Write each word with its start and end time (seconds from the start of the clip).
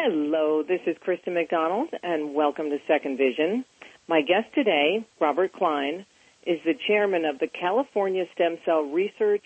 Hello, 0.00 0.62
this 0.62 0.80
is 0.86 0.96
Kristen 1.00 1.34
McDonald, 1.34 1.88
and 2.04 2.32
welcome 2.32 2.70
to 2.70 2.78
Second 2.86 3.18
Vision. 3.18 3.64
My 4.06 4.20
guest 4.20 4.46
today, 4.54 5.04
Robert 5.20 5.52
Klein, 5.52 6.06
is 6.46 6.60
the 6.64 6.78
chairman 6.86 7.24
of 7.24 7.40
the 7.40 7.48
California 7.48 8.24
Stem 8.32 8.58
Cell 8.64 8.82
Research, 8.82 9.42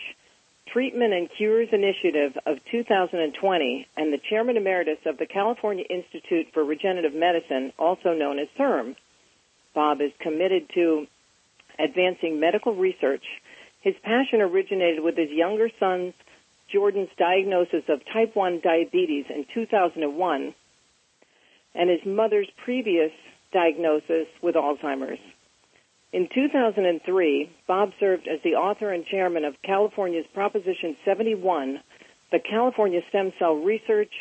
Treatment 0.70 1.14
and 1.14 1.30
Cures 1.38 1.70
Initiative 1.72 2.36
of 2.44 2.58
2020 2.70 3.86
and 3.96 4.12
the 4.12 4.20
chairman 4.28 4.58
emeritus 4.58 4.98
of 5.06 5.16
the 5.16 5.24
California 5.24 5.86
Institute 5.88 6.49
for 6.53 6.62
Regenerative 6.62 7.14
Medicine, 7.14 7.72
also 7.78 8.12
known 8.12 8.38
as 8.38 8.48
CIRM. 8.58 8.94
Bob 9.74 10.03
is 10.03 10.12
committed 10.21 10.69
to 10.74 11.06
advancing 11.78 12.40
medical 12.40 12.76
research. 12.76 13.24
His 13.80 13.94
passion 14.04 14.42
originated 14.42 15.03
with 15.03 15.16
his 15.16 15.30
younger 15.30 15.71
son's 15.80 16.12
Jordan's 16.73 17.10
diagnosis 17.18 17.84
of 17.88 18.00
type 18.12 18.34
1 18.34 18.60
diabetes 18.62 19.27
in 19.28 19.45
2001 19.54 20.54
and 21.74 21.91
his 21.91 22.00
mother's 22.04 22.48
previous 22.64 23.10
diagnosis 23.52 24.26
with 24.42 24.54
Alzheimer's. 24.54 25.20
In 26.12 26.28
2003, 26.34 27.50
Bob 27.66 27.90
served 27.98 28.28
as 28.28 28.38
the 28.44 28.54
author 28.54 28.92
and 28.92 29.06
chairman 29.06 29.44
of 29.44 29.54
California's 29.64 30.27
Proposition 30.34 30.96
71, 31.04 31.80
the 32.30 32.38
California 32.38 33.00
Stem 33.08 33.32
Cell 33.38 33.54
Research 33.54 34.12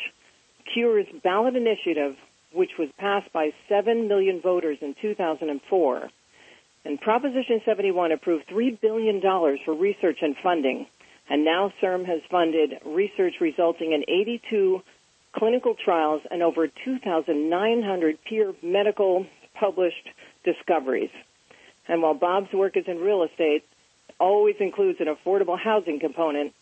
Cures 0.72 1.06
Ballot 1.22 1.54
Initiative, 1.54 2.16
which 2.52 2.70
was 2.78 2.88
passed 2.98 3.30
by 3.32 3.50
7 3.68 4.08
million 4.08 4.40
voters 4.40 4.78
in 4.80 4.94
2004. 5.02 6.10
And 6.84 7.00
Proposition 7.00 7.60
71 7.64 8.12
approved 8.12 8.48
$3 8.48 8.80
billion 8.80 9.20
for 9.20 9.74
research 9.74 10.18
and 10.22 10.34
funding 10.42 10.86
and 11.28 11.44
now 11.44 11.72
CIRM 11.80 12.04
has 12.06 12.20
funded 12.30 12.80
research 12.84 13.34
resulting 13.40 13.92
in 13.92 14.02
82 14.08 14.82
clinical 15.32 15.74
trials 15.74 16.22
and 16.30 16.42
over 16.42 16.66
2,900 16.66 18.18
peer 18.28 18.52
medical 18.62 19.26
published 19.58 20.08
discoveries. 20.44 21.10
And 21.88 22.02
while 22.02 22.14
Bob's 22.14 22.52
work 22.52 22.76
is 22.76 22.84
in 22.86 22.98
real 22.98 23.22
estate, 23.22 23.64
always 24.18 24.56
includes 24.60 25.00
an 25.00 25.06
affordable 25.06 25.58
housing 25.58 26.00
component, 26.00 26.52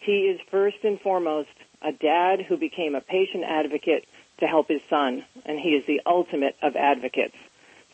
he 0.00 0.28
is 0.28 0.40
first 0.50 0.76
and 0.82 1.00
foremost 1.00 1.48
a 1.82 1.92
dad 1.92 2.40
who 2.40 2.56
became 2.56 2.94
a 2.94 3.00
patient 3.00 3.44
advocate 3.44 4.04
to 4.40 4.46
help 4.46 4.68
his 4.68 4.80
son, 4.90 5.24
and 5.44 5.58
he 5.58 5.70
is 5.70 5.86
the 5.86 6.00
ultimate 6.06 6.56
of 6.62 6.76
advocates. 6.76 7.36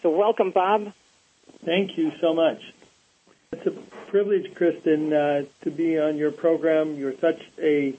So 0.03 0.11
welcome, 0.11 0.53
Bob. 0.53 0.92
Thank 1.64 1.98
you 1.98 2.12
so 2.20 2.33
much. 2.33 2.61
It's 3.53 3.67
a 3.67 3.73
privilege, 4.11 4.55
Kristen, 4.55 5.12
uh, 5.12 5.43
to 5.62 5.73
be 5.73 5.98
on 5.98 6.17
your 6.17 6.31
program. 6.31 6.95
You're 6.95 7.19
such 7.19 7.43
a 7.59 7.98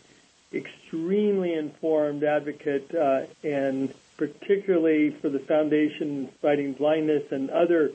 extremely 0.53 1.53
informed 1.53 2.23
advocate, 2.23 2.95
uh, 2.95 3.23
and 3.43 3.93
particularly 4.15 5.09
for 5.09 5.27
the 5.27 5.39
Foundation 5.39 6.29
Fighting 6.41 6.71
Blindness 6.71 7.33
and 7.33 7.49
other 7.49 7.91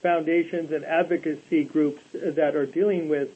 foundations 0.00 0.72
and 0.72 0.86
advocacy 0.86 1.64
groups 1.64 2.00
that 2.14 2.56
are 2.56 2.64
dealing 2.64 3.10
with 3.10 3.28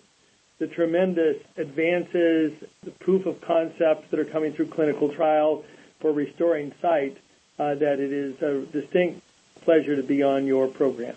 the 0.58 0.66
tremendous 0.66 1.36
advances, 1.58 2.54
the 2.82 2.92
proof 2.92 3.26
of 3.26 3.42
concepts 3.42 4.10
that 4.10 4.18
are 4.18 4.24
coming 4.24 4.54
through 4.54 4.68
clinical 4.68 5.10
trial 5.10 5.66
for 5.98 6.12
restoring 6.12 6.72
sight, 6.80 7.18
uh, 7.58 7.74
that 7.74 8.00
it 8.00 8.10
is 8.10 8.40
a 8.40 8.64
distinct 8.72 9.20
pleasure 9.60 9.96
to 9.96 10.02
be 10.02 10.22
on 10.22 10.46
your 10.46 10.66
program. 10.66 11.14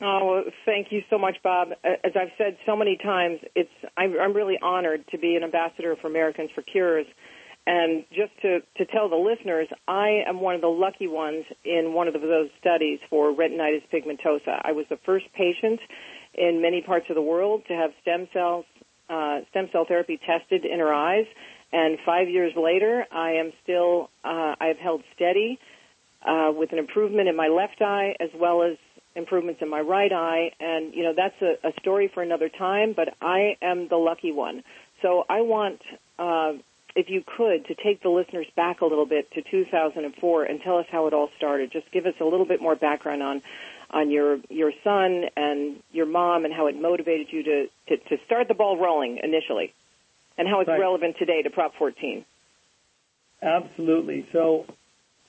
Oh, 0.00 0.44
thank 0.64 0.92
you 0.92 1.02
so 1.10 1.18
much, 1.18 1.38
Bob. 1.42 1.70
As 1.82 2.12
I've 2.14 2.30
said 2.38 2.56
so 2.64 2.76
many 2.76 2.96
times, 2.96 3.40
it's 3.56 3.70
I'm, 3.96 4.14
I'm 4.20 4.32
really 4.32 4.58
honored 4.62 5.04
to 5.08 5.18
be 5.18 5.34
an 5.34 5.42
ambassador 5.42 5.96
for 6.00 6.06
Americans 6.06 6.50
for 6.54 6.62
Cures. 6.62 7.06
And 7.66 8.04
just 8.10 8.32
to, 8.42 8.60
to 8.78 8.86
tell 8.86 9.08
the 9.10 9.16
listeners, 9.16 9.68
I 9.86 10.22
am 10.26 10.40
one 10.40 10.54
of 10.54 10.62
the 10.62 10.68
lucky 10.68 11.06
ones 11.06 11.44
in 11.64 11.92
one 11.92 12.08
of 12.08 12.14
those 12.14 12.48
studies 12.60 12.98
for 13.10 13.34
retinitis 13.34 13.82
pigmentosa. 13.92 14.60
I 14.64 14.72
was 14.72 14.86
the 14.88 14.98
first 15.04 15.26
patient 15.34 15.80
in 16.32 16.62
many 16.62 16.80
parts 16.80 17.06
of 17.10 17.14
the 17.14 17.22
world 17.22 17.64
to 17.68 17.74
have 17.74 17.90
stem 18.00 18.28
cells, 18.32 18.64
uh, 19.10 19.40
stem 19.50 19.68
cell 19.70 19.84
therapy 19.86 20.18
tested 20.24 20.64
in 20.64 20.78
her 20.78 20.94
eyes. 20.94 21.26
And 21.72 21.98
five 22.06 22.30
years 22.30 22.52
later, 22.56 23.04
I 23.12 23.32
am 23.32 23.52
still, 23.64 24.08
uh, 24.24 24.54
I've 24.58 24.78
held 24.78 25.02
steady 25.14 25.58
uh, 26.22 26.52
with 26.54 26.72
an 26.72 26.78
improvement 26.78 27.28
in 27.28 27.36
my 27.36 27.48
left 27.48 27.82
eye 27.82 28.14
as 28.18 28.30
well 28.34 28.62
as 28.62 28.78
improvements 29.14 29.60
in 29.62 29.68
my 29.68 29.80
right 29.80 30.12
eye, 30.12 30.52
and 30.60 30.94
you 30.94 31.02
know 31.02 31.12
that's 31.16 31.40
a, 31.42 31.68
a 31.68 31.72
story 31.80 32.10
for 32.12 32.22
another 32.22 32.48
time. 32.48 32.92
But 32.94 33.14
I 33.20 33.56
am 33.62 33.88
the 33.88 33.96
lucky 33.96 34.32
one, 34.32 34.62
so 35.02 35.24
I 35.28 35.42
want, 35.42 35.80
uh, 36.18 36.52
if 36.94 37.10
you 37.10 37.22
could, 37.36 37.66
to 37.66 37.74
take 37.74 38.02
the 38.02 38.08
listeners 38.08 38.46
back 38.56 38.80
a 38.80 38.86
little 38.86 39.06
bit 39.06 39.30
to 39.32 39.42
2004 39.42 40.44
and 40.44 40.60
tell 40.60 40.78
us 40.78 40.86
how 40.90 41.06
it 41.06 41.14
all 41.14 41.30
started. 41.36 41.72
Just 41.72 41.90
give 41.92 42.06
us 42.06 42.14
a 42.20 42.24
little 42.24 42.46
bit 42.46 42.60
more 42.60 42.76
background 42.76 43.22
on 43.22 43.42
on 43.90 44.10
your 44.10 44.38
your 44.50 44.72
son 44.84 45.24
and 45.36 45.76
your 45.92 46.06
mom 46.06 46.44
and 46.44 46.52
how 46.52 46.66
it 46.66 46.80
motivated 46.80 47.28
you 47.30 47.42
to 47.42 47.66
to, 47.88 47.96
to 47.96 48.16
start 48.26 48.48
the 48.48 48.54
ball 48.54 48.76
rolling 48.76 49.18
initially, 49.22 49.72
and 50.36 50.48
how 50.48 50.60
it's 50.60 50.68
right. 50.68 50.80
relevant 50.80 51.16
today 51.18 51.42
to 51.42 51.50
Prop 51.50 51.74
14. 51.78 52.24
Absolutely. 53.40 54.26
So 54.32 54.66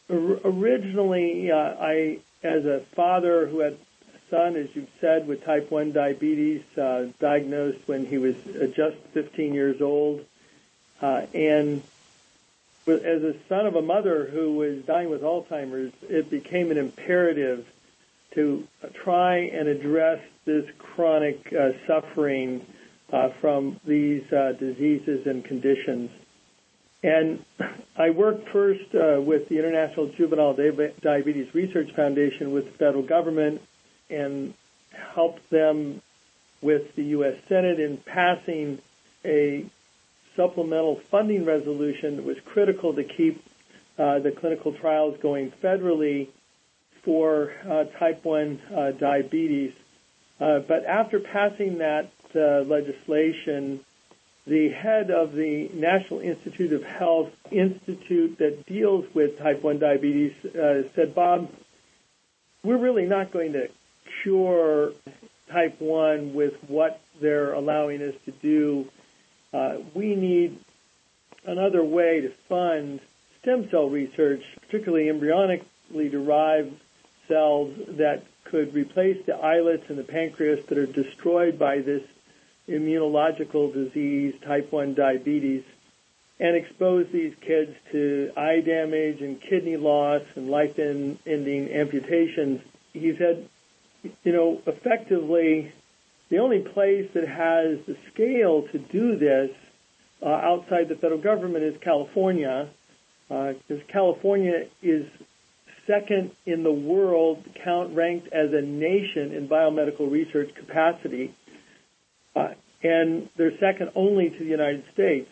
originally, 0.09 1.51
uh, 1.51 1.55
I 1.55 2.19
as 2.43 2.65
a 2.65 2.81
father 2.95 3.47
who 3.47 3.59
had 3.59 3.73
a 3.73 4.29
son, 4.29 4.55
as 4.55 4.67
you've 4.75 4.89
said, 5.01 5.27
with 5.27 5.43
type 5.43 5.69
1 5.71 5.91
diabetes, 5.91 6.61
uh, 6.77 7.07
diagnosed 7.19 7.79
when 7.85 8.05
he 8.05 8.17
was 8.17 8.35
uh, 8.47 8.67
just 8.73 8.97
15 9.13 9.53
years 9.53 9.81
old, 9.81 10.25
uh, 11.01 11.25
and 11.33 11.81
as 12.87 13.23
a 13.23 13.35
son 13.47 13.67
of 13.67 13.75
a 13.75 13.81
mother 13.81 14.25
who 14.25 14.53
was 14.53 14.83
dying 14.85 15.09
with 15.09 15.21
Alzheimer's, 15.21 15.93
it 16.09 16.29
became 16.29 16.71
an 16.71 16.77
imperative 16.77 17.65
to 18.31 18.67
try 18.93 19.37
and 19.37 19.67
address 19.67 20.19
this 20.45 20.65
chronic 20.77 21.53
uh, 21.53 21.71
suffering 21.85 22.65
uh, 23.11 23.29
from 23.41 23.79
these 23.85 24.31
uh, 24.31 24.53
diseases 24.53 25.25
and 25.27 25.43
conditions. 25.43 26.11
And 27.01 27.45
I 27.97 28.09
worked 28.09 28.49
first 28.49 28.93
uh, 28.93 29.21
with 29.21 29.47
the 29.49 29.57
International 29.57 30.11
Juvenile 30.17 30.53
Diabetes 31.01 31.53
Research 31.53 31.89
Foundation 31.95 32.51
with 32.51 32.65
the 32.65 32.71
federal 32.71 33.03
government 33.03 33.61
and 34.09 34.53
helped 35.13 35.49
them 35.49 36.01
with 36.61 36.93
the 36.95 37.03
U.S. 37.03 37.35
Senate 37.47 37.79
in 37.79 37.97
passing 38.05 38.79
a 39.23 39.65
supplemental 40.35 40.99
funding 41.09 41.45
resolution 41.45 42.17
that 42.17 42.25
was 42.25 42.37
critical 42.45 42.93
to 42.93 43.03
keep 43.03 43.43
uh, 43.97 44.19
the 44.19 44.31
clinical 44.31 44.73
trials 44.73 45.17
going 45.21 45.51
federally 45.63 46.29
for 47.03 47.53
uh, 47.69 47.85
type 47.97 48.23
1 48.23 48.61
uh, 48.75 48.91
diabetes. 48.91 49.73
Uh, 50.39 50.59
but 50.59 50.85
after 50.85 51.19
passing 51.19 51.79
that 51.79 52.11
uh, 52.35 52.61
legislation, 52.61 53.79
the 54.49 54.69
head 54.69 55.11
of 55.11 55.33
the 55.33 55.69
National 55.73 56.21
Institute 56.21 56.73
of 56.73 56.83
Health 56.83 57.29
institute 57.51 58.39
that 58.39 58.65
deals 58.65 59.05
with 59.13 59.37
type 59.37 59.61
1 59.61 59.77
diabetes 59.77 60.33
uh, 60.43 60.83
said, 60.95 61.13
Bob, 61.13 61.51
we're 62.63 62.77
really 62.77 63.05
not 63.05 63.31
going 63.31 63.53
to 63.53 63.69
cure 64.23 64.91
type 65.51 65.79
1 65.79 66.33
with 66.33 66.55
what 66.67 66.99
they're 67.21 67.53
allowing 67.53 68.01
us 68.01 68.15
to 68.25 68.31
do. 68.31 68.89
Uh, 69.53 69.77
we 69.93 70.15
need 70.15 70.59
another 71.45 71.83
way 71.83 72.21
to 72.21 72.29
fund 72.49 72.99
stem 73.41 73.69
cell 73.69 73.87
research, 73.87 74.43
particularly 74.61 75.05
embryonically 75.05 76.09
derived 76.09 76.75
cells 77.27 77.71
that 77.87 78.23
could 78.45 78.73
replace 78.73 79.23
the 79.27 79.35
islets 79.37 79.83
and 79.89 79.97
the 79.99 80.03
pancreas 80.03 80.65
that 80.65 80.77
are 80.79 80.87
destroyed 80.87 81.59
by 81.59 81.79
this 81.79 82.01
immunological 82.69 83.73
disease, 83.73 84.35
type 84.45 84.71
1 84.71 84.93
diabetes, 84.93 85.63
and 86.39 86.55
expose 86.55 87.07
these 87.11 87.33
kids 87.41 87.75
to 87.91 88.31
eye 88.37 88.61
damage 88.61 89.21
and 89.21 89.41
kidney 89.41 89.75
loss 89.75 90.21
and 90.35 90.49
life-ending 90.49 91.69
amputations. 91.71 92.61
He 92.93 93.15
said, 93.17 93.47
you 94.23 94.31
know, 94.31 94.61
effectively, 94.65 95.73
the 96.29 96.37
only 96.37 96.59
place 96.59 97.09
that 97.13 97.27
has 97.27 97.79
the 97.85 97.97
scale 98.13 98.67
to 98.71 98.77
do 98.77 99.17
this 99.17 99.51
uh, 100.21 100.27
outside 100.27 100.87
the 100.87 100.95
federal 100.95 101.19
government 101.19 101.63
is 101.63 101.75
California, 101.81 102.69
because 103.27 103.81
uh, 103.81 103.91
California 103.91 104.67
is 104.81 105.05
second 105.89 106.31
in 106.45 106.63
the 106.63 106.71
world, 106.71 107.43
count 107.63 107.95
ranked 107.95 108.27
as 108.31 108.53
a 108.53 108.61
nation 108.61 109.33
in 109.33 109.47
biomedical 109.47 110.09
research 110.09 110.53
capacity. 110.55 111.33
And 112.81 113.29
they're 113.35 113.57
second 113.59 113.91
only 113.95 114.29
to 114.29 114.39
the 114.39 114.45
United 114.45 114.83
States. 114.93 115.29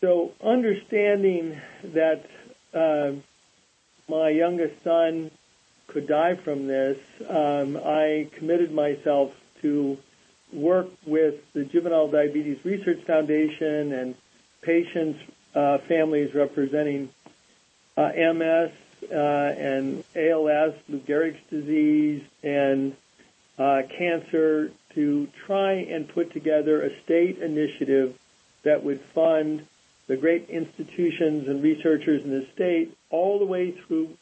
So 0.00 0.32
understanding 0.42 1.60
that 1.94 2.26
uh, 2.74 3.12
my 4.08 4.30
youngest 4.30 4.82
son 4.82 5.30
could 5.86 6.06
die 6.08 6.34
from 6.34 6.66
this, 6.66 6.98
um, 7.28 7.76
I 7.76 8.28
committed 8.36 8.72
myself 8.72 9.30
to 9.62 9.96
work 10.52 10.88
with 11.06 11.36
the 11.52 11.64
Juvenile 11.64 12.08
Diabetes 12.08 12.58
Research 12.64 13.02
Foundation 13.06 13.92
and 13.92 14.14
patients, 14.62 15.20
uh, 15.54 15.78
families 15.88 16.34
representing 16.34 17.10
uh, 17.96 18.10
MS 18.14 18.72
uh, 19.10 19.14
and 19.14 20.04
ALS, 20.16 20.74
Lou 20.88 20.98
Gehrig's 21.00 21.40
disease, 21.50 22.22
and 22.42 22.96
uh, 23.58 23.82
cancer 23.96 24.70
to 24.94 25.28
try 25.46 25.72
and 25.72 26.08
put 26.08 26.32
together 26.32 26.82
a 26.82 27.00
state 27.02 27.38
initiative 27.38 28.16
that 28.62 28.82
would 28.82 29.00
fund 29.00 29.66
the 30.06 30.16
great 30.16 30.50
institutions 30.50 31.48
and 31.48 31.62
researchers 31.62 32.24
in 32.24 32.30
the 32.30 32.46
state 32.54 32.96
all 33.10 33.38
the 33.38 33.44
way 33.44 33.70
through 33.70 34.16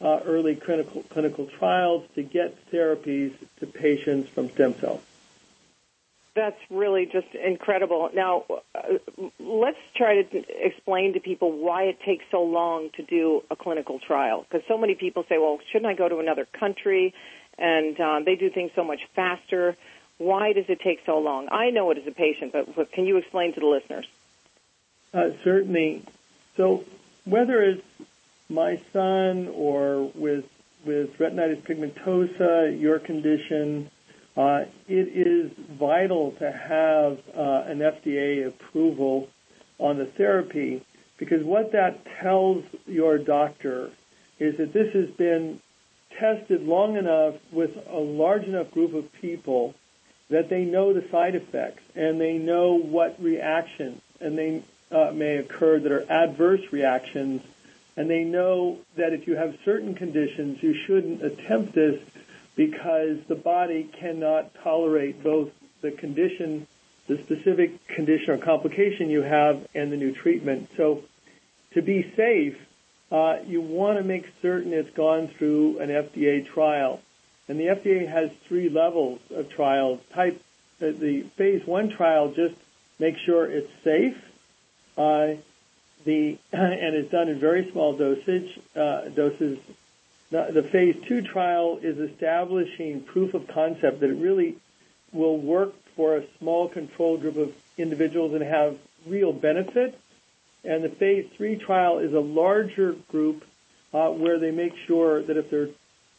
uh, 0.00 0.20
early 0.24 0.54
clinical, 0.54 1.02
clinical 1.04 1.46
trials 1.46 2.04
to 2.14 2.22
get 2.22 2.70
therapies 2.70 3.32
to 3.58 3.66
patients 3.66 4.28
from 4.30 4.50
stem 4.50 4.74
cells. 4.74 5.00
That's 6.34 6.60
really 6.70 7.06
just 7.06 7.34
incredible. 7.34 8.10
Now, 8.14 8.44
uh, 8.74 8.98
let's 9.40 9.78
try 9.96 10.22
to 10.22 10.64
explain 10.64 11.14
to 11.14 11.20
people 11.20 11.50
why 11.50 11.84
it 11.84 12.00
takes 12.00 12.24
so 12.30 12.44
long 12.44 12.90
to 12.90 13.02
do 13.02 13.42
a 13.50 13.56
clinical 13.56 13.98
trial. 13.98 14.46
Because 14.48 14.64
so 14.68 14.78
many 14.78 14.94
people 14.94 15.24
say, 15.28 15.38
well, 15.38 15.58
shouldn't 15.72 15.90
I 15.90 15.94
go 15.94 16.08
to 16.08 16.18
another 16.18 16.46
country? 16.46 17.12
And 17.58 17.98
um, 18.00 18.24
they 18.24 18.36
do 18.36 18.50
things 18.50 18.70
so 18.76 18.84
much 18.84 19.00
faster. 19.16 19.76
Why 20.18 20.52
does 20.52 20.66
it 20.68 20.80
take 20.80 21.00
so 21.06 21.18
long? 21.18 21.48
I 21.50 21.70
know 21.70 21.90
it 21.90 21.98
as 21.98 22.06
a 22.06 22.10
patient, 22.10 22.52
but, 22.52 22.92
can 22.92 23.06
you 23.06 23.16
explain 23.16 23.54
to 23.54 23.60
the 23.60 23.66
listeners? 23.66 24.06
Uh, 25.14 25.30
certainly. 25.44 26.02
So, 26.56 26.84
whether 27.24 27.62
it's 27.62 27.82
my 28.48 28.80
son 28.92 29.48
or 29.54 30.10
with 30.14 30.44
with 30.84 31.18
retinitis 31.18 31.62
pigmentosa, 31.62 32.80
your 32.80 32.98
condition, 32.98 33.90
uh, 34.36 34.64
it 34.86 35.08
is 35.08 35.50
vital 35.52 36.32
to 36.32 36.50
have 36.50 37.18
uh, 37.36 37.64
an 37.66 37.78
FDA 37.78 38.46
approval 38.46 39.28
on 39.78 39.98
the 39.98 40.06
therapy 40.06 40.84
because 41.18 41.44
what 41.44 41.72
that 41.72 42.04
tells 42.20 42.64
your 42.86 43.18
doctor 43.18 43.90
is 44.38 44.56
that 44.58 44.72
this 44.72 44.92
has 44.94 45.10
been 45.10 45.60
tested 46.18 46.62
long 46.62 46.96
enough 46.96 47.34
with 47.52 47.76
a 47.88 47.98
large 47.98 48.44
enough 48.44 48.70
group 48.70 48.94
of 48.94 49.12
people 49.12 49.74
that 50.30 50.48
they 50.48 50.64
know 50.64 50.92
the 50.92 51.08
side 51.10 51.34
effects 51.34 51.82
and 51.94 52.20
they 52.20 52.38
know 52.38 52.74
what 52.74 53.20
reactions 53.22 54.00
and 54.20 54.36
they 54.36 54.62
uh, 54.90 55.12
may 55.14 55.36
occur 55.36 55.78
that 55.78 55.92
are 55.92 56.04
adverse 56.10 56.72
reactions 56.72 57.42
and 57.96 58.08
they 58.08 58.24
know 58.24 58.78
that 58.96 59.12
if 59.12 59.26
you 59.26 59.36
have 59.36 59.56
certain 59.64 59.94
conditions 59.94 60.62
you 60.62 60.74
shouldn't 60.86 61.22
attempt 61.22 61.74
this 61.74 62.00
because 62.58 63.18
the 63.28 63.36
body 63.36 63.84
cannot 63.84 64.52
tolerate 64.64 65.22
both 65.22 65.48
the 65.80 65.92
condition, 65.92 66.66
the 67.06 67.16
specific 67.22 67.86
condition 67.86 68.30
or 68.30 68.38
complication 68.38 69.10
you 69.10 69.22
have, 69.22 69.64
and 69.76 69.92
the 69.92 69.96
new 69.96 70.12
treatment. 70.12 70.68
So 70.76 71.04
to 71.74 71.82
be 71.82 72.12
safe, 72.16 72.56
uh, 73.12 73.38
you 73.46 73.60
want 73.60 73.98
to 73.98 74.04
make 74.04 74.26
certain 74.42 74.72
it's 74.72 74.90
gone 74.90 75.28
through 75.28 75.78
an 75.78 75.88
FDA 75.88 76.44
trial. 76.46 77.00
And 77.48 77.58
the 77.58 77.66
FDA 77.66 78.06
has 78.08 78.30
three 78.46 78.68
levels 78.68 79.20
of 79.34 79.48
trials. 79.48 80.00
Type 80.12 80.40
the 80.78 81.22
phase 81.36 81.66
one 81.66 81.88
trial 81.88 82.30
just 82.32 82.54
makes 82.98 83.20
sure 83.20 83.46
it's 83.46 83.70
safe. 83.82 84.16
Uh, 84.96 85.34
the 86.04 86.38
and 86.52 86.94
it's 86.94 87.10
done 87.10 87.28
in 87.28 87.38
very 87.38 87.70
small 87.70 87.94
dosage 87.94 88.58
uh, 88.76 89.08
doses 89.08 89.58
the 90.30 90.68
phase 90.70 90.96
two 91.06 91.22
trial 91.22 91.78
is 91.82 91.98
establishing 91.98 93.00
proof 93.00 93.34
of 93.34 93.48
concept 93.48 94.00
that 94.00 94.10
it 94.10 94.14
really 94.18 94.56
will 95.12 95.38
work 95.38 95.72
for 95.96 96.16
a 96.16 96.24
small 96.38 96.68
control 96.68 97.16
group 97.16 97.36
of 97.36 97.54
individuals 97.78 98.34
and 98.34 98.42
have 98.42 98.78
real 99.06 99.32
benefit. 99.32 99.98
And 100.64 100.84
the 100.84 100.90
phase 100.90 101.26
three 101.36 101.56
trial 101.56 101.98
is 101.98 102.12
a 102.12 102.20
larger 102.20 102.92
group 103.10 103.44
uh, 103.94 104.10
where 104.10 104.38
they 104.38 104.50
make 104.50 104.76
sure 104.86 105.22
that 105.22 105.36
if 105.36 105.48
there 105.50 105.62
are 105.62 105.68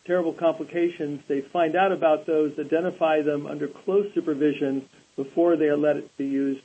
terrible 0.10 0.34
complications, 0.34 1.22
they 1.28 1.40
find 1.40 1.76
out 1.76 1.92
about 1.92 2.26
those, 2.26 2.58
identify 2.58 3.22
them 3.22 3.46
under 3.46 3.68
close 3.68 4.12
supervision 4.16 4.90
before 5.16 5.56
they 5.56 5.68
are 5.68 5.78
let 5.78 5.98
it 5.98 6.18
be 6.18 6.26
used 6.26 6.64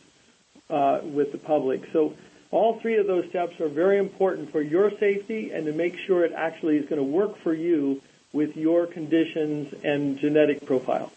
uh, 0.70 1.00
with 1.02 1.30
the 1.30 1.36
public. 1.36 1.82
So 1.92 2.14
all 2.50 2.80
three 2.80 2.96
of 2.96 3.06
those 3.06 3.28
steps 3.28 3.60
are 3.60 3.68
very 3.68 3.98
important 3.98 4.50
for 4.50 4.62
your 4.62 4.90
safety 4.98 5.50
and 5.52 5.66
to 5.66 5.74
make 5.74 5.98
sure 5.98 6.24
it 6.24 6.32
actually 6.32 6.78
is 6.78 6.88
going 6.88 6.96
to 6.96 7.04
work 7.04 7.36
for 7.42 7.52
you 7.52 8.00
with 8.32 8.56
your 8.56 8.86
conditions 8.86 9.74
and 9.84 10.18
genetic 10.18 10.64
profile. 10.64 11.12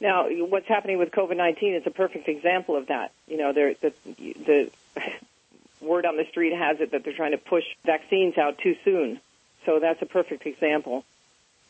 Now, 0.00 0.28
what's 0.28 0.66
happening 0.66 0.98
with 0.98 1.12
COVID-19 1.12 1.76
is 1.76 1.86
a 1.86 1.90
perfect 1.90 2.26
example 2.26 2.76
of 2.76 2.88
that. 2.88 3.12
You 3.28 3.36
know, 3.36 3.52
the, 3.52 3.92
the 4.02 4.70
word 5.80 6.06
on 6.06 6.16
the 6.16 6.26
street 6.28 6.54
has 6.54 6.80
it 6.80 6.90
that 6.90 7.04
they're 7.04 7.14
trying 7.14 7.30
to 7.30 7.38
push 7.38 7.64
vaccines 7.84 8.36
out 8.36 8.58
too 8.58 8.74
soon. 8.84 9.20
So 9.64 9.78
that's 9.78 10.02
a 10.02 10.06
perfect 10.06 10.44
example. 10.44 11.04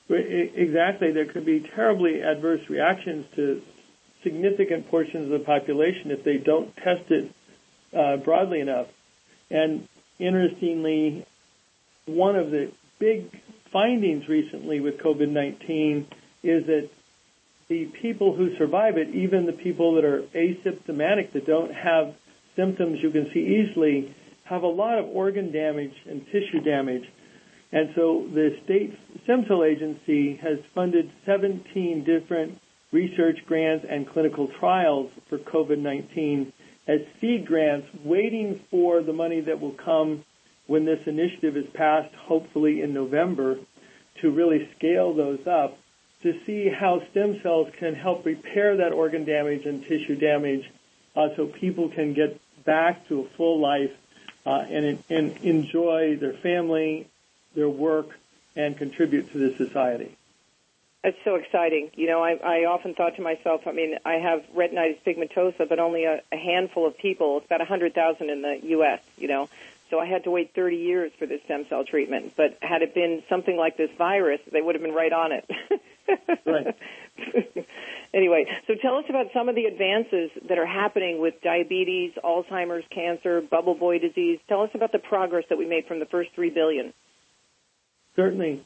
Exactly. 0.09 1.13
There 1.13 1.27
could 1.27 1.45
be 1.45 1.61
terribly 1.61 2.23
adverse 2.23 2.69
reactions 2.71 3.27
to 3.35 3.63
significant 4.23 4.89
portions 4.89 5.25
of 5.33 5.39
the 5.39 5.45
population 5.45 6.11
if 6.11 6.25
they 6.25 6.37
don't 6.37 6.75
test 6.77 7.11
it 7.11 7.31
uh, 7.97 8.17
broadly 8.19 8.61
enough. 8.61 8.87
And 9.51 9.89
interestingly, 10.19 11.27
one 12.07 12.37
of 12.37 12.51
the 12.51 12.71
big 12.99 13.31
findings 13.73 14.29
recently 14.29 14.81
with 14.81 14.99
COVID-19 14.99 16.07
is 16.43 16.67
that 16.67 16.89
the 17.69 17.87
people 17.87 18.35
who 18.35 18.57
survive 18.57 18.97
it, 18.97 19.09
even 19.09 19.47
the 19.47 19.53
people 19.53 19.95
that 19.95 20.05
are 20.05 20.23
asymptomatic 20.23 21.33
that 21.33 21.47
don't 21.47 21.75
have 21.75 22.15
symptoms 22.55 23.03
you 23.03 23.11
can 23.11 23.31
see 23.33 23.41
easily, 23.41 24.15
have 24.45 24.63
a 24.63 24.69
lot 24.69 24.99
of 24.99 25.07
organ 25.07 25.51
damage 25.51 25.95
and 26.09 26.25
tissue 26.27 26.61
damage. 26.61 27.09
And 27.73 27.93
so 27.95 28.27
the 28.33 28.59
state 28.65 28.99
stem 29.25 29.47
cell 29.47 29.65
agency 29.65 30.37
has 30.37 30.59
funded 30.75 31.11
17 31.25 32.05
different 32.05 32.59
research 32.93 33.45
grants 33.47 33.85
and 33.89 34.09
clinical 34.09 34.49
trials 34.49 35.11
for 35.29 35.39
COVID-19 35.39 36.53
as 36.87 37.01
seed 37.21 37.47
grants 37.47 37.89
waiting 38.05 38.61
for 38.71 39.03
the 39.03 39.13
money 39.13 39.41
that 39.41 39.61
will 39.61 39.73
come 39.73 40.25
when 40.67 40.85
this 40.85 41.07
initiative 41.07 41.57
is 41.57 41.67
passed, 41.75 42.15
hopefully 42.15 42.81
in 42.81 42.93
November, 42.93 43.59
to 44.21 44.31
really 44.31 44.69
scale 44.77 45.13
those 45.13 45.47
up 45.47 45.77
to 46.23 46.41
see 46.45 46.69
how 46.69 47.03
stem 47.11 47.41
cells 47.43 47.69
can 47.79 47.95
help 47.95 48.25
repair 48.25 48.79
that 48.79 48.93
organ 48.93 49.25
damage 49.25 49.67
and 49.67 49.85
tissue 49.85 50.17
damage 50.17 50.71
uh, 51.15 51.29
so 51.37 51.47
people 51.47 51.89
can 51.89 52.15
get 52.15 52.41
back 52.65 53.07
to 53.09 53.21
a 53.21 53.29
full 53.37 53.61
life 53.61 53.93
uh, 54.45 54.65
and, 54.69 55.03
and 55.11 55.37
enjoy 55.39 56.17
their 56.17 56.33
family, 56.33 57.07
their 57.57 57.69
work, 57.69 58.11
and 58.55 58.79
contribute 58.79 59.33
to 59.33 59.39
the 59.39 59.57
society. 59.57 60.17
That's 61.03 61.17
so 61.25 61.37
exciting. 61.37 61.91
You 61.95 62.09
know, 62.09 62.23
I, 62.23 62.33
I 62.33 62.65
often 62.65 62.95
thought 62.95 63.17
to 63.17 63.23
myself, 63.23 63.63
I 63.67 63.73
mean, 63.73 63.97
I 64.05 64.15
have 64.15 64.45
retinitis 64.57 64.99
pigmentosa, 65.07 65.69
but 65.69 65.79
only 65.79 66.05
a, 66.05 66.21
a 66.33 66.37
handful 66.37 66.87
of 66.87 66.99
people. 66.99 67.37
It's 67.39 67.47
about 67.47 67.61
100,000 67.61 68.29
in 68.29 68.43
the 68.43 68.59
U.S., 68.63 69.01
you 69.17 69.29
know. 69.29 69.49
So 69.89 70.01
I 70.01 70.07
had 70.07 70.25
to 70.25 70.33
wait 70.33 70.53
30 70.55 70.77
years 70.77 71.13
for 71.17 71.27
this 71.27 71.41
stem 71.45 71.67
cell 71.69 71.85
treatment. 71.85 72.33
But 72.37 72.59
had 72.61 72.83
it 72.83 72.93
been 72.93 73.23
something 73.29 73.57
like 73.57 73.77
this 73.77 73.91
virus, 73.97 74.41
they 74.51 74.61
would 74.61 74.75
have 74.75 74.83
been 74.83 74.95
right 74.95 75.13
on 75.13 75.31
it. 75.31 75.49
right. 76.45 76.75
anyway, 78.13 78.47
so 78.67 78.75
tell 78.75 78.97
us 78.97 79.05
about 79.09 79.27
some 79.33 79.49
of 79.49 79.55
the 79.55 79.67
advances 79.67 80.31
that 80.49 80.59
are 80.59 80.67
happening 80.67 81.21
with 81.21 81.41
diabetes, 81.41 82.15
Alzheimer's, 82.25 82.85
cancer, 82.91 83.41
bubble 83.41 83.77
boy 83.77 84.01
disease. 84.01 84.41
Tell 84.49 84.63
us 84.63 84.71
about 84.75 84.91
the 84.91 84.99
progress 84.99 85.45
that 85.51 85.59
we 85.59 85.67
made 85.67 85.87
from 85.87 86.01
the 86.01 86.07
first 86.07 86.31
3 86.35 86.51
billion. 86.51 86.93
Certainly. 88.17 88.65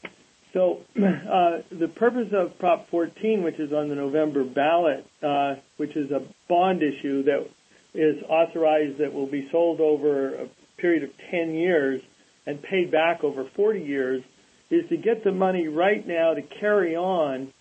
So 0.53 0.81
uh, 0.97 1.59
the 1.71 1.89
purpose 1.89 2.29
of 2.33 2.59
Prop 2.59 2.89
14, 2.91 3.43
which 3.43 3.59
is 3.59 3.73
on 3.73 3.89
the 3.89 3.95
November 3.95 4.45
ballot, 4.45 5.07
uh, 5.23 5.57
which 5.77 5.97
is 5.97 6.11
a 6.11 6.23
bond 6.49 6.83
issue 6.83 7.25
that 7.25 7.49
is 7.93 8.23
authorized 8.29 8.99
that 8.99 9.13
will 9.13 9.27
be 9.27 9.49
sold 9.51 9.81
over 9.81 10.35
a 10.35 10.49
period 10.79 11.03
of 11.03 11.11
10 11.31 11.55
years 11.55 12.01
and 12.47 12.63
paid 12.63 12.91
back 12.91 13.23
over 13.23 13.45
40 13.55 13.81
years, 13.81 14.23
is 14.71 14.89
to 14.89 14.97
get 14.97 15.25
the 15.25 15.33
money 15.33 15.69
right 15.69 16.07
now 16.07 16.33
to 16.33 16.43
carry 16.43 16.97
on 16.97 17.53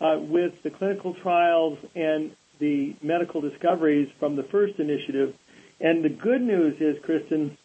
uh, 0.00 0.18
with 0.20 0.52
the 0.62 0.70
clinical 0.70 1.14
trials 1.22 1.78
and 1.94 2.30
the 2.60 2.94
medical 3.02 3.40
discoveries 3.40 4.08
from 4.18 4.36
the 4.36 4.42
first 4.44 4.78
initiative. 4.78 5.34
And 5.80 6.04
the 6.04 6.08
good 6.08 6.42
news 6.42 6.76
is, 6.80 7.02
Kristen, 7.04 7.56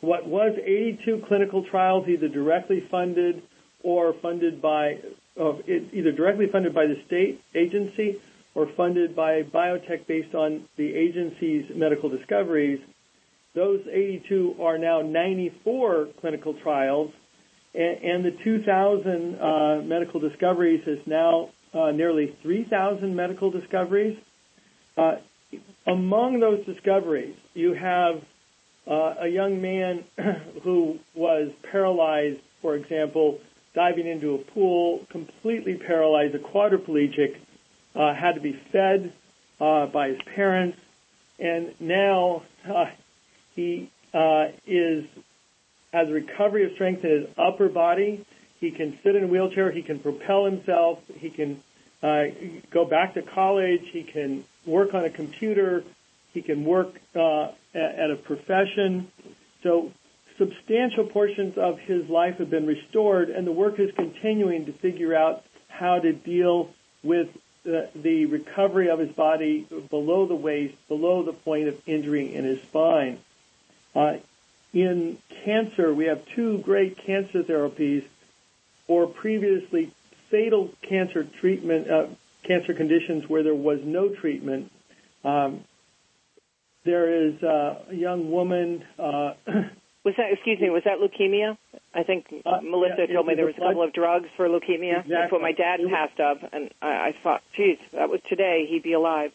what 0.00 0.26
was 0.26 0.56
82 0.58 1.24
clinical 1.26 1.64
trials 1.64 2.08
either 2.08 2.28
directly 2.28 2.84
funded 2.90 3.42
or 3.82 4.14
funded 4.22 4.60
by 4.60 4.98
either 5.36 6.12
directly 6.12 6.46
funded 6.50 6.74
by 6.74 6.86
the 6.86 6.96
state 7.06 7.40
agency 7.54 8.20
or 8.54 8.68
funded 8.76 9.14
by 9.14 9.42
biotech 9.42 10.06
based 10.06 10.34
on 10.34 10.64
the 10.76 10.94
agency's 10.94 11.64
medical 11.74 12.08
discoveries. 12.08 12.80
Those 13.54 13.80
82 13.90 14.56
are 14.60 14.78
now 14.78 15.00
94 15.00 16.08
clinical 16.20 16.54
trials, 16.62 17.12
and, 17.74 17.98
and 18.02 18.24
the 18.24 18.36
2,000 18.42 19.40
uh, 19.40 19.82
medical 19.82 20.20
discoveries 20.20 20.82
is 20.86 20.98
now 21.06 21.50
uh, 21.72 21.92
nearly 21.92 22.36
3,000 22.42 23.14
medical 23.14 23.50
discoveries. 23.50 24.18
Uh, 24.96 25.16
among 25.86 26.40
those 26.40 26.64
discoveries, 26.66 27.36
you 27.54 27.74
have 27.74 28.22
uh, 28.88 29.14
a 29.20 29.28
young 29.28 29.60
man 29.60 30.04
who 30.62 30.98
was 31.14 31.50
paralyzed, 31.70 32.40
for 32.62 32.74
example, 32.74 33.38
diving 33.74 34.06
into 34.06 34.34
a 34.34 34.38
pool, 34.38 35.06
completely 35.10 35.76
paralyzed, 35.76 36.34
a 36.34 36.38
quadriplegic, 36.38 37.36
uh, 37.94 38.14
had 38.14 38.34
to 38.34 38.40
be 38.40 38.52
fed 38.72 39.12
uh, 39.60 39.86
by 39.86 40.08
his 40.08 40.18
parents, 40.34 40.78
and 41.38 41.74
now 41.80 42.42
uh, 42.68 42.86
he 43.54 43.90
uh, 44.14 44.48
is 44.66 45.04
has 45.92 46.08
a 46.08 46.12
recovery 46.12 46.64
of 46.64 46.72
strength 46.72 47.04
in 47.04 47.10
his 47.10 47.26
upper 47.36 47.68
body. 47.68 48.24
He 48.60 48.70
can 48.70 48.98
sit 49.02 49.16
in 49.16 49.24
a 49.24 49.26
wheelchair. 49.26 49.70
He 49.70 49.82
can 49.82 49.98
propel 49.98 50.44
himself. 50.44 50.98
He 51.14 51.30
can 51.30 51.62
uh, 52.02 52.24
go 52.70 52.84
back 52.84 53.14
to 53.14 53.22
college. 53.22 53.88
He 53.90 54.02
can 54.02 54.44
work 54.66 54.92
on 54.92 55.04
a 55.04 55.10
computer. 55.10 55.84
He 56.32 56.42
can 56.42 56.64
work 56.64 56.94
uh, 57.14 57.48
at 57.74 58.10
a 58.10 58.16
profession. 58.16 59.10
So 59.62 59.92
substantial 60.36 61.04
portions 61.04 61.58
of 61.58 61.78
his 61.78 62.08
life 62.08 62.38
have 62.38 62.50
been 62.50 62.66
restored, 62.66 63.30
and 63.30 63.46
the 63.46 63.52
work 63.52 63.78
is 63.78 63.90
continuing 63.94 64.66
to 64.66 64.72
figure 64.72 65.14
out 65.14 65.44
how 65.68 65.98
to 65.98 66.12
deal 66.12 66.70
with 67.02 67.28
the, 67.64 67.88
the 67.94 68.26
recovery 68.26 68.88
of 68.88 68.98
his 68.98 69.10
body 69.10 69.66
below 69.90 70.26
the 70.26 70.34
waist, 70.34 70.74
below 70.88 71.22
the 71.22 71.32
point 71.32 71.68
of 71.68 71.80
injury 71.86 72.34
in 72.34 72.44
his 72.44 72.60
spine. 72.62 73.18
Uh, 73.94 74.16
in 74.72 75.18
cancer, 75.44 75.92
we 75.92 76.06
have 76.06 76.24
two 76.34 76.58
great 76.58 76.98
cancer 76.98 77.42
therapies 77.42 78.04
for 78.86 79.06
previously 79.06 79.92
fatal 80.30 80.70
cancer 80.82 81.24
treatment, 81.24 81.90
uh, 81.90 82.06
cancer 82.42 82.74
conditions 82.74 83.28
where 83.28 83.42
there 83.42 83.54
was 83.54 83.82
no 83.82 84.08
treatment. 84.08 84.70
Um, 85.24 85.64
there 86.88 87.26
is 87.26 87.42
a 87.42 87.84
young 87.92 88.30
woman. 88.30 88.82
Uh, 88.98 89.34
was 90.04 90.14
that? 90.16 90.32
Excuse 90.32 90.58
me. 90.58 90.70
Was 90.70 90.84
that 90.84 90.98
leukemia? 90.98 91.58
I 91.94 92.02
think 92.02 92.32
uh, 92.46 92.60
Melissa 92.62 93.06
yeah, 93.06 93.14
told 93.14 93.26
me 93.26 93.34
there 93.34 93.44
was 93.44 93.56
a 93.56 93.60
couple 93.60 93.82
of 93.82 93.92
drugs 93.92 94.28
for 94.36 94.48
leukemia. 94.48 95.00
Exactly. 95.00 95.14
That's 95.14 95.32
what 95.32 95.42
my 95.42 95.52
dad 95.52 95.80
passed 95.90 96.18
of, 96.18 96.38
and 96.50 96.70
I, 96.80 97.08
I 97.08 97.14
thought, 97.22 97.42
geez, 97.54 97.78
that 97.92 98.08
was 98.08 98.20
today. 98.26 98.66
He'd 98.68 98.82
be 98.82 98.94
alive. 98.94 99.32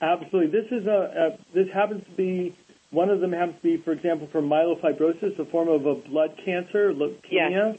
Absolutely. 0.00 0.60
This 0.60 0.70
is 0.70 0.86
a, 0.86 1.34
a 1.34 1.52
this 1.52 1.68
happens 1.72 2.04
to 2.04 2.10
be 2.12 2.54
one 2.90 3.10
of 3.10 3.20
them 3.20 3.32
happens 3.32 3.56
to 3.56 3.62
be, 3.62 3.76
for 3.76 3.90
example, 3.90 4.28
for 4.28 4.40
myelofibrosis, 4.40 5.36
a 5.40 5.44
form 5.44 5.68
of 5.68 5.86
a 5.86 5.96
blood 5.96 6.38
cancer, 6.44 6.94
leukemia, 6.94 7.72
yes. 7.72 7.78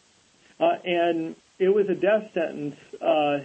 uh, 0.60 0.78
and 0.84 1.38
it 1.58 1.70
was 1.70 1.88
a 1.88 1.96
death 1.96 2.34
sentence. 2.34 2.76
Uh, 3.02 3.40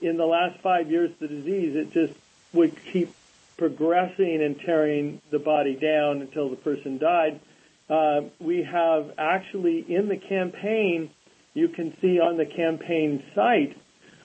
in 0.00 0.16
the 0.16 0.26
last 0.26 0.60
five 0.60 0.90
years 0.90 1.12
of 1.12 1.18
the 1.20 1.28
disease, 1.28 1.76
it 1.76 1.92
just 1.92 2.12
would 2.52 2.76
keep 2.92 3.14
progressing 3.56 4.42
and 4.42 4.56
tearing 4.64 5.20
the 5.30 5.38
body 5.38 5.74
down 5.74 6.22
until 6.22 6.50
the 6.50 6.56
person 6.56 6.98
died. 6.98 7.40
Uh, 7.88 8.22
we 8.40 8.62
have 8.62 9.10
actually 9.18 9.84
in 9.88 10.08
the 10.08 10.16
campaign, 10.16 11.10
you 11.54 11.68
can 11.68 11.94
see 12.00 12.18
on 12.18 12.36
the 12.36 12.46
campaign 12.46 13.22
site 13.34 13.76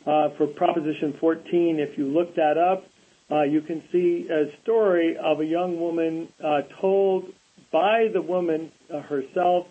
uh, 0.05 0.29
for 0.37 0.47
Proposition 0.47 1.15
14, 1.19 1.79
if 1.79 1.97
you 1.97 2.05
look 2.05 2.35
that 2.35 2.57
up, 2.57 2.85
uh, 3.29 3.43
you 3.43 3.61
can 3.61 3.83
see 3.91 4.27
a 4.31 4.45
story 4.63 5.17
of 5.17 5.41
a 5.41 5.45
young 5.45 5.79
woman 5.79 6.29
uh, 6.41 6.61
told 6.79 7.25
by 7.73 8.07
the 8.13 8.21
woman 8.21 8.71
uh, 8.93 9.01
herself, 9.01 9.67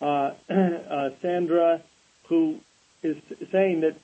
uh, 0.00 0.30
Sandra, 1.20 1.82
who 2.28 2.58
is 3.02 3.16
saying 3.52 3.82
that 3.82 3.96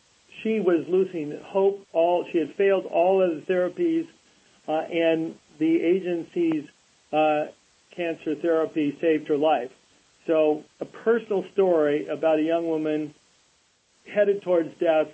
she 0.42 0.60
was 0.60 0.84
losing 0.88 1.38
hope. 1.46 1.86
All 1.92 2.26
she 2.30 2.38
had 2.38 2.54
failed 2.56 2.84
all 2.84 3.22
of 3.22 3.30
the 3.30 3.52
therapies, 3.52 4.06
and 4.78 5.36
the 5.58 5.82
agency's 5.82 6.66
uh, 7.12 7.46
cancer 7.90 8.34
therapy 8.34 8.96
saved 9.00 9.28
her 9.28 9.36
life. 9.36 9.70
So, 10.26 10.64
a 10.80 10.84
personal 10.84 11.44
story 11.52 12.06
about 12.06 12.38
a 12.38 12.42
young 12.42 12.66
woman 12.66 13.14
headed 14.06 14.42
towards 14.42 14.78
death. 14.78 15.08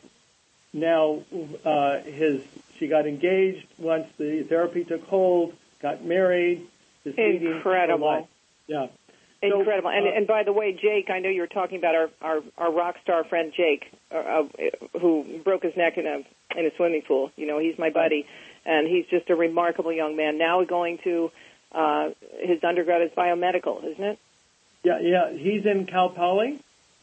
Now, 0.73 1.23
uh, 1.65 2.01
his 2.01 2.43
she 2.79 2.89
got 2.89 3.07
engaged 3.07 3.67
once 3.79 4.07
the 4.19 4.43
therapy 4.43 4.85
took 4.85 5.05
hold, 5.05 5.55
got 5.81 6.05
married. 6.05 6.67
Incredible. 7.05 8.29
Yeah. 8.67 8.89
Incredible. 9.43 9.91
So, 9.91 9.97
and, 9.97 10.07
uh, 10.07 10.11
and 10.11 10.27
by 10.27 10.43
the 10.43 10.53
way, 10.53 10.73
Jake, 10.73 11.11
I 11.11 11.21
know 11.21 11.29
you 11.29 11.43
were 11.43 11.47
talking 11.47 11.79
about 11.79 11.95
our, 11.95 12.11
our, 12.21 12.41
our 12.59 12.73
rock 12.73 12.97
star 13.03 13.25
friend 13.25 13.53
Jake, 13.57 13.93
uh, 14.11 14.17
uh, 14.17 14.43
who 14.99 15.41
broke 15.45 15.63
his 15.63 15.77
neck 15.77 15.99
in 15.99 16.07
a 16.07 16.23
in 16.59 16.67
a 16.67 16.75
swimming 16.77 17.03
pool. 17.03 17.31
You 17.37 17.47
know, 17.47 17.59
he's 17.59 17.79
my 17.79 17.91
buddy, 17.91 18.27
and 18.67 18.89
he's 18.89 19.07
just 19.07 19.31
a 19.31 19.37
remarkable 19.37 19.93
young 19.93 20.17
man. 20.17 20.39
Now 20.39 20.65
going 20.65 20.99
to 21.05 21.31
uh, 21.73 22.11
his 22.41 22.63
undergrad 22.65 23.03
is 23.03 23.11
biomedical, 23.17 23.85
isn't 23.85 24.05
it? 24.05 24.19
Yeah, 24.83 24.99
yeah. 25.01 25.33
He's 25.33 25.65
in 25.67 25.87
Cal 25.87 26.11
Poly. 26.11 26.61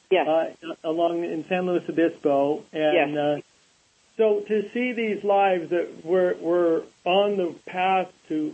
Yes. 0.10 0.28
Uh, 0.28 0.74
along 0.84 1.24
in 1.24 1.44
San 1.50 1.66
Luis 1.66 1.84
Obispo, 1.90 2.64
and 2.72 3.14
yes. 3.14 3.18
uh, 3.18 3.42
so 4.16 4.42
to 4.48 4.70
see 4.72 4.92
these 4.92 5.24
lives 5.24 5.72
that 5.72 6.06
were 6.06 6.36
were 6.40 6.84
on 7.04 7.38
the 7.38 7.56
path 7.66 8.10
to 8.28 8.54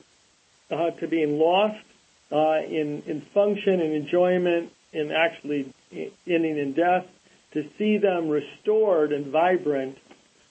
uh, 0.71 0.91
to 0.91 1.07
being 1.07 1.37
lost 1.37 1.83
uh, 2.31 2.61
in 2.61 3.03
in 3.07 3.21
function 3.33 3.81
and 3.81 3.93
enjoyment, 3.93 4.71
and 4.93 5.11
actually 5.11 5.73
ending 5.91 6.57
in 6.57 6.73
death, 6.73 7.05
to 7.51 7.67
see 7.77 7.97
them 7.97 8.29
restored 8.29 9.11
and 9.11 9.27
vibrant 9.27 9.97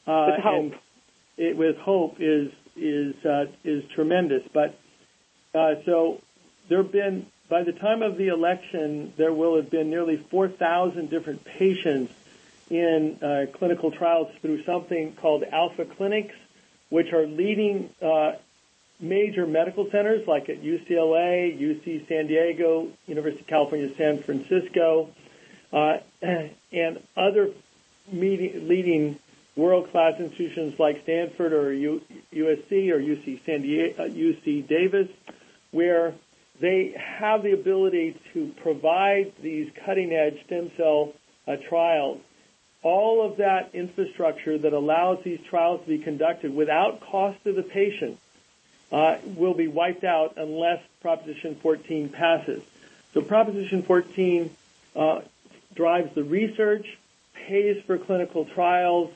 uh, 0.07 0.27
with 0.31 0.41
hope. 0.41 0.59
And 0.59 0.75
it, 1.39 1.57
with 1.57 1.79
hope 1.79 2.17
is 2.21 2.53
is 2.77 3.15
uh, 3.25 3.47
is 3.65 3.85
tremendous. 3.95 4.43
But 4.53 4.79
uh, 5.55 5.77
so 5.87 6.21
there 6.69 6.83
have 6.83 6.93
been 6.93 7.27
by 7.49 7.63
the 7.63 7.73
time 7.73 8.03
of 8.03 8.19
the 8.19 8.29
election, 8.29 9.13
there 9.17 9.33
will 9.33 9.57
have 9.57 9.71
been 9.71 9.89
nearly 9.89 10.19
4,000 10.31 11.09
different 11.09 11.45
patients 11.45 12.13
in 12.69 13.19
uh, 13.23 13.47
clinical 13.55 13.91
trials 13.91 14.29
through 14.43 14.65
something 14.65 15.15
called 15.15 15.45
Alpha 15.45 15.87
Clinics, 15.87 16.35
which 16.91 17.13
are 17.15 17.27
leading 17.27 17.89
uh, 18.03 18.33
major 19.01 19.47
medical 19.47 19.91
centers 19.91 20.27
like 20.29 20.51
at 20.51 20.63
UCLA, 20.63 21.59
UC 21.59 22.07
San 22.09 22.27
Diego, 22.27 22.89
University 23.07 23.41
of 23.41 23.47
California, 23.47 23.95
San 23.97 24.23
Francisco, 24.23 25.09
uh, 25.73 25.99
and 26.73 27.03
other 27.17 27.51
meeting, 28.13 28.69
leading 28.69 29.19
world-class 29.59 30.21
institutions 30.21 30.79
like 30.79 31.03
Stanford 31.03 31.53
or 31.53 31.73
USC 31.73 32.91
or 32.91 33.01
UC 33.01 33.45
San 33.45 33.63
Diego, 33.63 34.05
uh, 34.05 34.09
UC 34.09 34.69
Davis, 34.69 35.09
where 35.73 36.15
they 36.61 36.95
have 36.97 37.43
the 37.43 37.53
ability 37.53 38.17
to 38.33 38.53
provide 38.63 39.33
these 39.43 39.69
cutting-edge 39.85 40.45
stem 40.47 40.71
cell 40.77 41.13
uh, 41.49 41.57
trials. 41.69 42.21
All 42.85 43.29
of 43.29 43.39
that 43.39 43.71
infrastructure 43.75 44.57
that 44.59 44.73
allows 44.73 45.25
these 45.25 45.41
trials 45.51 45.81
to 45.83 45.89
be 45.89 45.99
conducted 45.99 46.55
without 46.55 47.01
cost 47.01 47.43
to 47.43 47.53
the 47.53 47.65
patient 47.65 48.19
uh, 48.93 49.19
will 49.37 49.55
be 49.55 49.67
wiped 49.67 50.05
out 50.05 50.35
unless 50.37 50.81
Proposition 51.01 51.57
14 51.57 52.11
passes. 52.11 52.63
So 53.13 53.23
Proposition 53.23 53.83
14 53.83 54.51
uh, 54.95 55.21
drives 55.75 56.15
the 56.15 56.23
research, 56.23 56.87
pays 57.35 57.83
for 57.85 57.99
clinical 57.99 58.45
trials, 58.45 59.11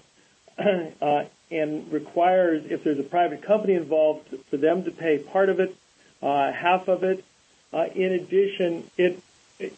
uh, 0.59 1.25
and 1.51 1.93
requires, 1.93 2.65
if 2.71 2.83
there's 2.85 2.99
a 2.99 3.05
private 3.05 3.43
company 3.43 3.75
involved, 3.75 4.29
for 4.51 4.57
them 4.57 4.85
to 4.85 4.91
pay 4.91 5.19
part 5.19 5.49
of 5.49 5.61
it, 5.61 5.75
uh, 6.23 6.53
half 6.53 6.89
of 6.89 7.05
it. 7.05 7.25
Uh, 7.73 7.87
in 7.95 8.13
addition, 8.13 8.89
it, 8.97 9.21
it, 9.59 9.75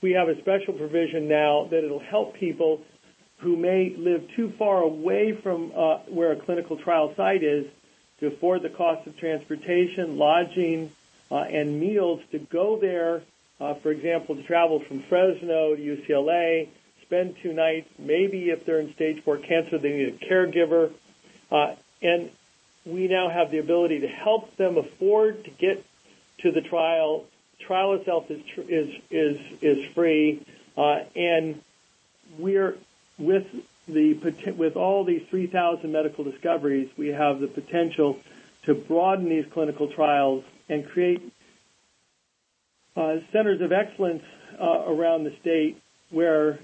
we 0.00 0.12
have 0.12 0.28
a 0.28 0.38
special 0.38 0.74
provision 0.74 1.28
now 1.28 1.66
that 1.70 1.84
it'll 1.84 1.98
help 1.98 2.34
people 2.34 2.82
who 3.38 3.56
may 3.56 3.94
live 3.96 4.28
too 4.34 4.50
far 4.58 4.82
away 4.82 5.32
from 5.32 5.72
uh, 5.74 5.98
where 6.08 6.32
a 6.32 6.36
clinical 6.36 6.76
trial 6.76 7.14
site 7.14 7.42
is 7.42 7.66
to 8.20 8.26
afford 8.26 8.62
the 8.62 8.68
cost 8.68 9.06
of 9.06 9.16
transportation, 9.16 10.18
lodging, 10.18 10.90
uh, 11.30 11.36
and 11.36 11.78
meals 11.78 12.20
to 12.32 12.38
go 12.38 12.78
there, 12.78 13.22
uh, 13.60 13.74
for 13.74 13.90
example, 13.90 14.34
to 14.34 14.42
travel 14.42 14.80
from 14.80 15.02
Fresno 15.02 15.76
to 15.76 15.82
UCLA, 15.82 16.68
spend 17.08 17.36
two 17.42 17.54
nights, 17.54 17.88
maybe 17.98 18.50
if 18.50 18.66
they're 18.66 18.80
in 18.80 18.92
stage 18.92 19.22
four 19.24 19.38
cancer, 19.38 19.78
they 19.78 19.92
need 19.92 20.08
a 20.08 20.26
caregiver. 20.26 20.92
Uh, 21.50 21.74
and 22.02 22.30
we 22.84 23.08
now 23.08 23.30
have 23.30 23.50
the 23.50 23.58
ability 23.58 24.00
to 24.00 24.08
help 24.08 24.54
them 24.56 24.76
afford 24.76 25.44
to 25.44 25.50
get 25.50 25.84
to 26.38 26.52
the 26.52 26.60
trial. 26.60 27.24
Trial 27.60 27.94
itself 27.94 28.30
is, 28.30 28.42
is, 28.68 28.94
is, 29.10 29.40
is 29.62 29.92
free. 29.94 30.44
Uh, 30.76 31.00
and 31.16 31.62
we're 32.38 32.76
with 33.18 33.46
the 33.88 34.12
with 34.52 34.76
all 34.76 35.02
these 35.04 35.22
3,000 35.30 35.90
medical 35.90 36.22
discoveries, 36.22 36.90
we 36.98 37.08
have 37.08 37.40
the 37.40 37.48
potential 37.48 38.18
to 38.64 38.74
broaden 38.74 39.30
these 39.30 39.46
clinical 39.50 39.88
trials 39.88 40.44
and 40.68 40.86
create 40.86 41.22
uh, 42.94 43.16
centers 43.32 43.62
of 43.62 43.72
excellence 43.72 44.22
uh, 44.60 44.84
around 44.86 45.24
the 45.24 45.34
state 45.40 45.80
where 46.10 46.58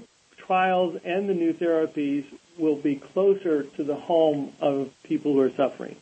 trials 0.46 0.98
and 1.04 1.28
the 1.28 1.34
new 1.34 1.52
therapies 1.52 2.24
will 2.58 2.76
be 2.76 2.96
closer 2.96 3.64
to 3.64 3.84
the 3.84 3.94
home 3.96 4.52
of 4.60 4.90
people 5.02 5.32
who 5.34 5.40
are 5.40 5.50
suffering. 5.50 5.96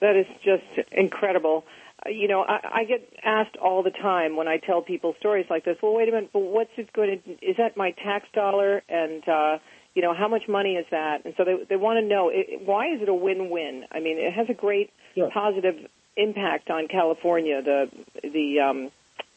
That 0.00 0.16
is 0.16 0.26
just 0.44 0.64
incredible. 0.92 1.64
you 2.06 2.28
know, 2.28 2.42
I, 2.42 2.80
I 2.80 2.84
get 2.84 3.08
asked 3.24 3.56
all 3.56 3.82
the 3.82 3.90
time 3.90 4.36
when 4.36 4.48
I 4.48 4.58
tell 4.58 4.82
people 4.82 5.14
stories 5.18 5.46
like 5.48 5.64
this. 5.64 5.78
Well, 5.82 5.94
wait 5.94 6.08
a 6.08 6.12
minute, 6.12 6.30
but 6.32 6.40
what's 6.40 6.70
it 6.76 6.92
going 6.92 7.20
to? 7.22 7.30
Is 7.46 7.56
that 7.56 7.76
my 7.76 7.92
tax 7.92 8.28
dollar? 8.32 8.82
And 8.88 9.26
uh, 9.28 9.58
you 9.94 10.02
know, 10.02 10.12
how 10.14 10.28
much 10.28 10.46
money 10.48 10.74
is 10.76 10.86
that? 10.90 11.24
And 11.24 11.34
so 11.36 11.44
they 11.44 11.64
they 11.68 11.76
want 11.76 11.98
to 12.00 12.06
know 12.06 12.28
it, 12.28 12.62
why 12.66 12.88
is 12.94 13.00
it 13.00 13.08
a 13.08 13.14
win-win? 13.14 13.86
I 13.90 14.00
mean, 14.00 14.18
it 14.18 14.32
has 14.32 14.48
a 14.50 14.54
great 14.54 14.90
Sure. 15.14 15.30
positive 15.30 15.76
impact 16.14 16.68
on 16.68 16.88
California, 16.88 17.62
the 17.62 17.88
the 18.22 18.60
um, 18.60 18.90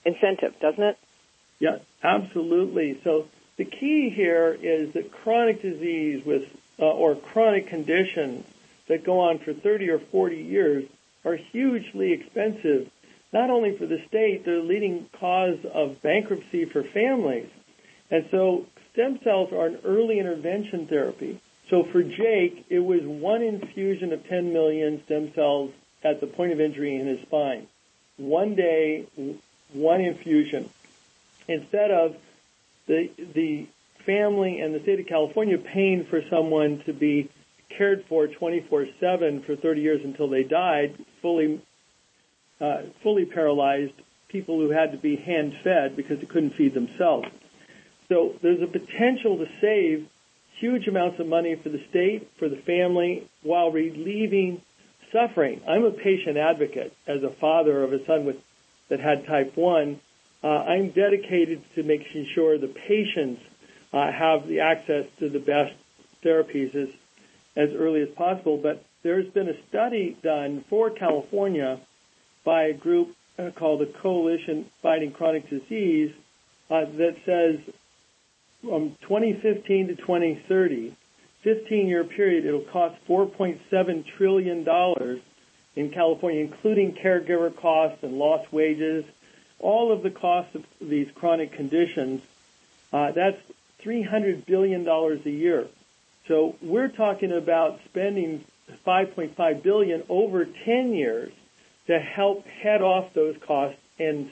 incentive, 0.04 0.60
doesn't 0.60 0.84
it? 0.84 0.98
Yeah, 1.60 1.78
absolutely. 2.04 3.00
So 3.06 3.28
the 3.60 3.66
key 3.66 4.10
here 4.10 4.58
is 4.62 4.94
that 4.94 5.12
chronic 5.12 5.62
disease 5.62 6.26
with 6.26 6.44
uh, 6.80 6.86
or 6.86 7.14
chronic 7.14 7.68
conditions 7.68 8.46
that 8.88 9.04
go 9.04 9.20
on 9.20 9.38
for 9.38 9.54
30 9.54 9.90
or 9.90 10.00
40 10.00 10.38
years 10.38 10.86
are 11.26 11.36
hugely 11.36 12.14
expensive, 12.14 12.90
not 13.34 13.50
only 13.50 13.78
for 13.78 13.86
the 13.86 14.02
state, 14.08 14.46
they're 14.46 14.62
the 14.62 14.64
leading 14.64 15.10
cause 15.20 15.58
of 15.74 16.02
bankruptcy 16.02 16.64
for 16.64 16.84
families. 16.84 17.50
And 18.10 18.30
so 18.32 18.66
stem 18.94 19.20
cells 19.26 19.52
are 19.52 19.66
an 19.66 19.80
early 19.84 20.20
intervention 20.20 20.88
therapy. 20.88 21.42
So 21.70 21.84
for 21.84 22.02
Jake, 22.02 22.66
it 22.70 22.80
was 22.80 23.02
one 23.02 23.42
infusion 23.42 24.14
of 24.14 24.26
10 24.26 24.54
million 24.54 25.04
stem 25.04 25.34
cells 25.34 25.72
at 26.02 26.22
the 26.22 26.28
point 26.28 26.54
of 26.54 26.62
injury 26.62 26.96
in 26.96 27.08
his 27.08 27.20
spine. 27.24 27.68
One 28.16 28.56
day, 28.56 29.06
one 29.74 30.00
infusion. 30.00 30.70
Instead 31.50 31.92
of 31.92 32.16
the, 32.90 33.10
the 33.34 33.68
family 34.06 34.60
and 34.60 34.74
the 34.74 34.82
state 34.82 35.00
of 35.00 35.06
California 35.06 35.58
paying 35.58 36.06
for 36.06 36.22
someone 36.30 36.82
to 36.86 36.92
be 36.92 37.30
cared 37.70 38.04
for 38.10 38.28
24/7 38.28 39.46
for 39.46 39.56
30 39.56 39.82
years 39.82 40.02
until 40.04 40.28
they 40.28 40.44
died, 40.44 40.96
fully 41.22 41.62
uh, 42.60 42.82
fully 43.04 43.26
paralyzed 43.26 43.94
people 44.28 44.60
who 44.60 44.70
had 44.70 44.92
to 44.92 44.98
be 44.98 45.16
hand 45.16 45.56
fed 45.64 45.96
because 45.96 46.20
they 46.20 46.26
couldn't 46.26 46.52
feed 46.52 46.74
themselves. 46.74 47.30
So 48.10 48.34
there's 48.42 48.62
a 48.62 48.68
potential 48.68 49.38
to 49.38 49.48
save 49.62 50.08
huge 50.60 50.88
amounts 50.88 51.20
of 51.20 51.28
money 51.28 51.56
for 51.56 51.70
the 51.70 51.82
state, 51.90 52.30
for 52.38 52.50
the 52.50 52.58
family, 52.58 53.30
while 53.44 53.72
relieving 53.72 54.62
suffering. 55.12 55.62
I'm 55.68 55.86
a 55.86 55.92
patient 55.92 56.38
advocate 56.38 56.94
as 57.08 57.24
a 57.24 57.30
father 57.30 57.84
of 57.84 57.94
a 57.94 58.04
son 58.06 58.26
with 58.26 58.38
that 58.90 59.00
had 59.00 59.26
type 59.26 59.56
1. 59.56 60.00
Uh, 60.44 60.48
I'm 60.48 60.92
dedicated 60.92 61.62
to 61.76 61.84
making 61.84 62.28
sure 62.34 62.58
the 62.58 62.68
patients 62.68 63.42
uh, 63.92 64.12
have 64.12 64.48
the 64.48 64.62
access 64.62 65.06
to 65.20 65.30
the 65.30 65.40
best 65.40 65.74
therapies 66.24 66.74
as, 66.76 66.90
as 67.56 67.70
early 67.76 68.02
as 68.02 68.10
possible. 68.10 68.58
But 68.58 68.84
there's 69.04 69.28
been 69.30 69.50
a 69.50 69.68
study 69.68 70.18
done 70.24 70.64
for 70.70 70.90
California 70.90 71.80
by 72.46 72.64
a 72.64 72.74
group 72.74 73.16
uh, 73.38 73.52
called 73.52 73.82
the 73.82 73.94
Coalition 74.02 74.66
Fighting 74.82 75.12
Chronic 75.12 75.50
Disease 75.50 76.14
uh, 76.70 76.86
that 76.98 77.16
says 77.26 77.60
from 78.62 78.96
2015 79.02 79.88
to 79.88 79.96
2030, 79.96 80.96
15 81.44 81.88
year 81.88 82.04
period, 82.04 82.46
it'll 82.46 82.62
cost 82.62 82.96
$4.7 83.08 84.06
trillion 84.18 84.68
in 85.76 85.92
California, 85.92 86.42
including 86.42 86.94
caregiver 87.04 87.56
costs 87.56 88.00
and 88.04 88.14
lost 88.14 88.52
wages, 88.52 89.06
all 89.60 89.92
of 89.92 90.04
the 90.04 90.10
costs 90.10 90.56
of 90.56 90.66
these 90.82 91.10
chronic 91.12 91.54
conditions. 91.54 92.22
Uh, 92.92 93.12
that's 93.12 93.38
$300 93.84 94.46
billion 94.46 94.88
a 94.88 95.30
year. 95.30 95.68
So 96.28 96.56
we're 96.62 96.90
talking 96.90 97.32
about 97.32 97.80
spending 97.86 98.46
5.5 98.86 99.64
billion 99.64 100.04
over 100.10 100.46
10 100.46 100.94
years 100.94 101.32
to 101.88 102.00
help 102.00 102.46
head 102.46 102.82
off 102.82 103.14
those 103.14 103.36
costs 103.46 103.80
and 103.98 104.32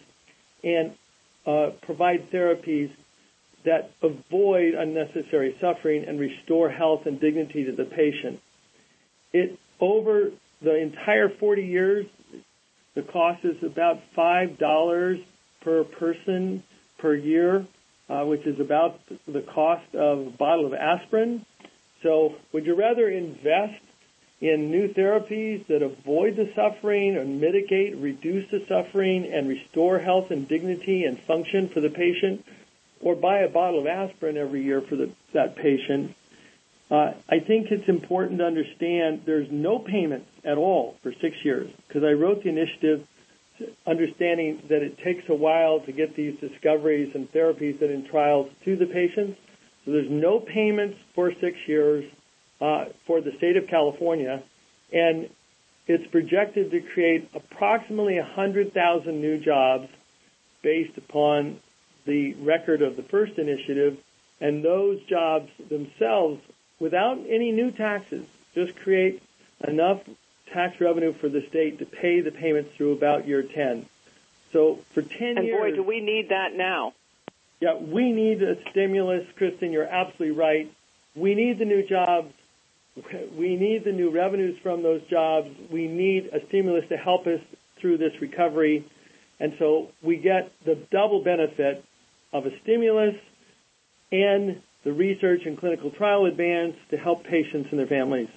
and 0.63 0.95
uh, 1.45 1.71
provide 1.81 2.29
therapies 2.31 2.91
that 3.63 3.91
avoid 4.01 4.73
unnecessary 4.73 5.55
suffering 5.59 6.05
and 6.05 6.19
restore 6.19 6.69
health 6.69 7.05
and 7.05 7.19
dignity 7.19 7.65
to 7.65 7.71
the 7.71 7.85
patient. 7.85 8.39
It 9.33 9.57
over 9.79 10.31
the 10.61 10.75
entire 10.75 11.29
40 11.29 11.65
years, 11.65 12.05
the 12.97 13.03
cost 13.03 13.45
is 13.45 13.61
about 13.61 13.99
five 14.15 14.57
dollars 14.57 15.19
per 15.61 15.83
person 15.83 16.63
per 16.97 17.13
year, 17.13 17.67
uh, 18.09 18.25
which 18.25 18.47
is 18.47 18.59
about 18.59 18.99
the 19.27 19.41
cost 19.41 19.93
of 19.93 20.25
a 20.25 20.29
bottle 20.31 20.65
of 20.65 20.73
aspirin. 20.73 21.45
So, 22.01 22.33
would 22.51 22.65
you 22.65 22.73
rather 22.73 23.07
invest 23.07 23.83
in 24.41 24.71
new 24.71 24.87
therapies 24.87 25.67
that 25.67 25.83
avoid 25.83 26.37
the 26.37 26.51
suffering 26.55 27.17
and 27.17 27.39
mitigate, 27.39 27.95
reduce 27.97 28.49
the 28.49 28.65
suffering, 28.67 29.31
and 29.31 29.47
restore 29.47 29.99
health 29.99 30.31
and 30.31 30.47
dignity 30.47 31.03
and 31.03 31.19
function 31.19 31.69
for 31.69 31.81
the 31.81 31.91
patient, 31.91 32.43
or 32.99 33.15
buy 33.15 33.39
a 33.39 33.49
bottle 33.49 33.79
of 33.79 33.85
aspirin 33.85 34.37
every 34.37 34.63
year 34.63 34.81
for 34.81 34.95
the, 34.95 35.11
that 35.33 35.55
patient? 35.55 36.15
Uh, 36.89 37.11
I 37.29 37.39
think 37.39 37.67
it's 37.69 37.89
important 37.89 38.39
to 38.39 38.45
understand 38.45 39.23
there's 39.25 39.49
no 39.51 39.79
payments 39.79 40.29
at 40.45 40.57
all 40.57 40.95
for 41.03 41.11
six 41.21 41.35
years 41.43 41.69
because 41.87 42.03
I 42.03 42.11
wrote 42.11 42.43
the 42.43 42.49
initiative 42.49 43.05
understanding 43.85 44.61
that 44.69 44.81
it 44.81 44.97
takes 45.03 45.23
a 45.29 45.35
while 45.35 45.79
to 45.81 45.91
get 45.91 46.15
these 46.15 46.39
discoveries 46.39 47.11
and 47.15 47.31
therapies 47.31 47.79
that 47.79 47.91
in 47.91 48.07
trials 48.07 48.49
to 48.65 48.75
the 48.75 48.85
patients. 48.85 49.37
So 49.85 49.91
there's 49.91 50.09
no 50.09 50.39
payments 50.39 50.97
for 51.15 51.31
six 51.41 51.57
years 51.67 52.05
uh, 52.61 52.85
for 53.05 53.21
the 53.21 53.31
state 53.37 53.57
of 53.57 53.67
California, 53.67 54.43
and 54.91 55.29
it's 55.87 56.09
projected 56.11 56.71
to 56.71 56.81
create 56.93 57.29
approximately 57.33 58.17
100,000 58.17 59.21
new 59.21 59.39
jobs 59.39 59.87
based 60.63 60.97
upon 60.97 61.59
the 62.05 62.33
record 62.35 62.81
of 62.81 62.95
the 62.95 63.03
first 63.03 63.33
initiative, 63.37 63.97
and 64.39 64.63
those 64.63 64.97
jobs 65.09 65.49
themselves, 65.69 66.41
without 66.79 67.17
any 67.27 67.51
new 67.51 67.71
taxes, 67.71 68.25
just 68.53 68.75
create 68.77 69.21
enough 69.67 70.01
tax 70.51 70.79
revenue 70.79 71.13
for 71.13 71.29
the 71.29 71.45
state 71.47 71.79
to 71.79 71.85
pay 71.85 72.21
the 72.21 72.31
payments 72.31 72.71
through 72.75 72.93
about 72.93 73.27
year 73.27 73.43
10. 73.43 73.85
So 74.51 74.79
for 74.93 75.01
10 75.01 75.37
And 75.37 75.45
years. 75.45 75.57
boy, 75.59 75.71
do 75.75 75.83
we 75.83 75.99
need 75.99 76.29
that 76.29 76.55
now. 76.55 76.93
Yeah, 77.59 77.75
we 77.75 78.11
need 78.11 78.41
a 78.43 78.57
stimulus, 78.69 79.25
Kristen. 79.35 79.71
You're 79.71 79.83
absolutely 79.83 80.31
right. 80.31 80.71
We 81.15 81.33
need 81.33 81.57
the 81.57 81.65
new 81.65 81.85
jobs. 81.85 82.33
We 83.35 83.55
need 83.55 83.83
the 83.83 83.91
new 83.91 84.09
revenues 84.09 84.57
from 84.59 84.83
those 84.83 85.01
jobs. 85.03 85.49
We 85.71 85.87
need 85.87 86.29
a 86.33 86.45
stimulus 86.47 86.87
to 86.89 86.97
help 86.97 87.27
us 87.27 87.41
through 87.79 87.97
this 87.97 88.21
recovery. 88.21 88.85
And 89.39 89.53
so 89.59 89.89
we 90.01 90.17
get 90.17 90.51
the 90.65 90.75
double 90.75 91.23
benefit 91.23 91.83
of 92.33 92.45
a 92.45 92.59
stimulus 92.61 93.15
and 94.11 94.61
the 94.87 94.93
research 94.93 95.41
and 95.45 95.57
clinical 95.57 95.91
trial 95.91 96.27
advance 96.27 96.77
to 96.89 96.97
help 96.97 97.25
patients 97.25 97.67
and 97.71 97.79
their 97.79 97.87
families. 97.87 98.29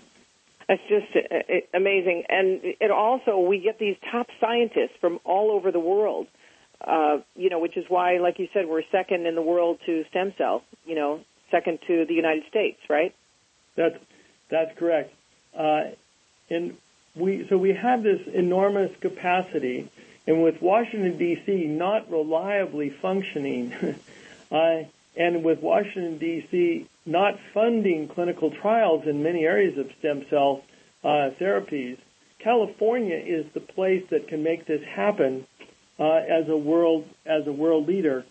That's 0.69 0.83
just 0.89 1.07
uh, 1.15 1.37
uh, 1.37 1.61
amazing. 1.73 2.25
And 2.29 2.61
it 2.81 2.91
also, 2.91 3.39
we 3.39 3.61
get 3.61 3.79
these 3.79 3.95
top 4.11 4.27
scientists 4.41 4.97
from 5.01 5.21
all 5.25 5.53
over 5.53 5.71
the 5.71 5.79
world, 5.79 6.27
uh, 6.85 7.19
you 7.37 7.51
know, 7.51 7.61
which 7.61 7.77
is 7.77 7.85
why, 7.89 8.19
like 8.19 8.41
you 8.41 8.49
said, 8.53 8.67
we're 8.67 8.83
second 8.91 9.27
in 9.27 9.37
the 9.37 9.43
world 9.43 9.79
to 9.87 10.05
stem 10.11 10.35
cell, 10.37 10.65
you 10.85 10.97
know, 10.97 11.21
second 11.53 11.79
to 11.87 12.05
the 12.05 12.15
United 12.15 12.43
States, 12.49 12.81
right? 12.89 13.15
That's, 13.77 13.99
that's 14.49 14.77
correct. 14.77 15.15
Uh, 15.57 15.91
and 16.51 16.77
we, 17.15 17.47
so 17.49 17.59
we 17.59 17.75
have 17.75 18.03
this 18.03 18.27
enormous 18.27 18.91
capacity, 19.01 19.89
and 20.27 20.43
with 20.43 20.61
Washington, 20.61 21.17
D.C. 21.17 21.67
not 21.67 22.11
reliably 22.11 22.91
functioning, 22.91 23.73
uh, 24.51 24.83
and 25.17 25.45
with 25.45 25.61
Washington, 25.61 26.19
D.C. 26.19 26.89
not 27.05 27.39
funding 27.53 28.09
clinical 28.09 28.51
trials 28.51 29.07
in 29.07 29.23
many 29.23 29.45
areas 29.45 29.77
of 29.79 29.91
stem 29.99 30.25
cell 30.31 30.63
uh, 31.03 31.31
therapies, 31.41 31.99
California 32.39 33.17
is 33.17 33.47
the 33.53 33.61
place 33.61 34.05
that 34.11 34.29
can 34.29 34.43
make 34.43 34.67
this 34.67 34.83
happen 34.83 35.47
uh, 35.99 36.05
as 36.05 36.49
a 36.49 36.57
world 36.57 37.07
as 37.27 37.47
a 37.47 37.53
world 37.53 37.87
leader. 37.87 38.25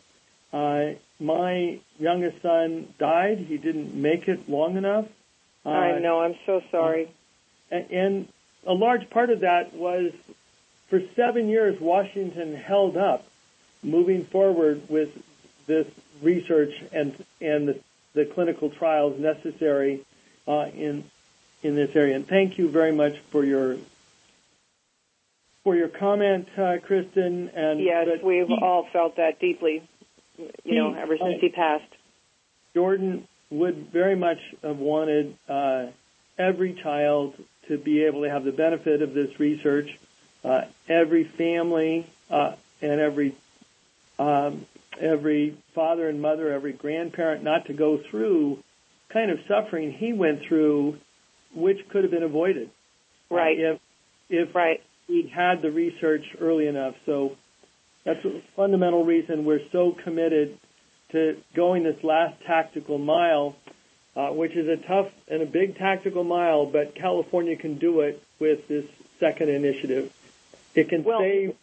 Uh, 0.51 0.91
my 1.19 1.79
youngest 1.99 2.41
son 2.41 2.91
died; 2.97 3.39
he 3.39 3.57
didn't 3.57 3.93
make 3.93 4.27
it 4.27 4.49
long 4.49 4.77
enough. 4.77 5.05
Uh, 5.65 5.69
I 5.69 5.99
know. 5.99 6.21
I'm 6.21 6.35
so 6.45 6.63
sorry. 6.71 7.11
and, 7.69 7.91
and 7.91 8.27
a 8.65 8.73
large 8.73 9.09
part 9.09 9.29
of 9.29 9.41
that 9.41 9.73
was 9.73 10.11
for 10.89 11.01
seven 11.15 11.49
years 11.49 11.79
Washington 11.79 12.55
held 12.55 12.97
up 12.97 13.25
moving 13.83 14.25
forward 14.25 14.81
with 14.89 15.09
this 15.67 15.87
research 16.21 16.73
and 16.91 17.13
and 17.41 17.67
the, 17.67 17.79
the 18.13 18.25
clinical 18.25 18.69
trials 18.69 19.19
necessary 19.19 20.01
uh, 20.47 20.67
in 20.73 21.03
in 21.63 21.75
this 21.75 21.95
area. 21.95 22.15
And 22.15 22.27
thank 22.27 22.57
you 22.57 22.69
very 22.69 22.91
much 22.91 23.17
for 23.31 23.43
your 23.43 23.77
for 25.63 25.75
your 25.75 25.89
comment, 25.89 26.47
uh, 26.57 26.77
Kristen. 26.83 27.49
And 27.49 27.79
Yes, 27.79 28.21
we've 28.23 28.47
he- 28.47 28.59
all 28.61 28.85
felt 28.91 29.17
that 29.17 29.39
deeply, 29.39 29.83
you 30.63 30.75
know, 30.75 30.93
ever 30.93 31.17
since 31.17 31.35
uh, 31.35 31.39
he 31.41 31.49
passed. 31.49 31.93
Jordan 32.73 33.27
would 33.49 33.87
very 33.91 34.15
much 34.15 34.39
have 34.63 34.77
wanted 34.77 35.35
uh, 35.47 35.87
every 36.37 36.73
child 36.73 37.35
to 37.67 37.77
be 37.77 38.03
able 38.03 38.21
to 38.23 38.29
have 38.29 38.43
the 38.43 38.51
benefit 38.51 39.01
of 39.01 39.13
this 39.13 39.39
research 39.39 39.97
uh, 40.43 40.61
every 40.87 41.23
family 41.23 42.05
uh, 42.29 42.53
and 42.81 42.99
every 42.99 43.35
um, 44.17 44.65
every 44.99 45.57
father 45.73 46.09
and 46.09 46.21
mother, 46.21 46.51
every 46.51 46.73
grandparent, 46.73 47.43
not 47.43 47.65
to 47.65 47.73
go 47.73 47.97
through 47.97 48.63
kind 49.09 49.31
of 49.31 49.39
suffering 49.47 49.91
he 49.91 50.13
went 50.13 50.43
through, 50.43 50.97
which 51.53 51.87
could 51.89 52.03
have 52.03 52.11
been 52.11 52.23
avoided. 52.23 52.69
Right. 53.29 53.57
Uh, 53.59 53.73
if 53.73 53.79
if 54.29 54.55
right. 54.55 54.81
we'd 55.07 55.29
had 55.29 55.61
the 55.61 55.71
research 55.71 56.23
early 56.39 56.67
enough. 56.67 56.95
So 57.05 57.35
that's 58.03 58.23
a 58.25 58.41
fundamental 58.55 59.03
reason 59.03 59.45
we're 59.45 59.67
so 59.71 59.91
committed 59.91 60.57
to 61.11 61.37
going 61.55 61.83
this 61.83 62.03
last 62.03 62.39
tactical 62.45 62.99
mile, 62.99 63.55
uh, 64.15 64.29
which 64.29 64.55
is 64.55 64.67
a 64.67 64.77
tough 64.77 65.11
and 65.27 65.41
a 65.41 65.45
big 65.45 65.77
tactical 65.77 66.23
mile, 66.23 66.67
but 66.67 66.93
California 66.93 67.55
can 67.55 67.79
do 67.79 68.01
it 68.01 68.21
with 68.39 68.67
this 68.67 68.85
second 69.19 69.49
initiative. 69.49 70.13
It 70.75 70.89
can 70.89 71.03
well, 71.03 71.19
save 71.19 71.55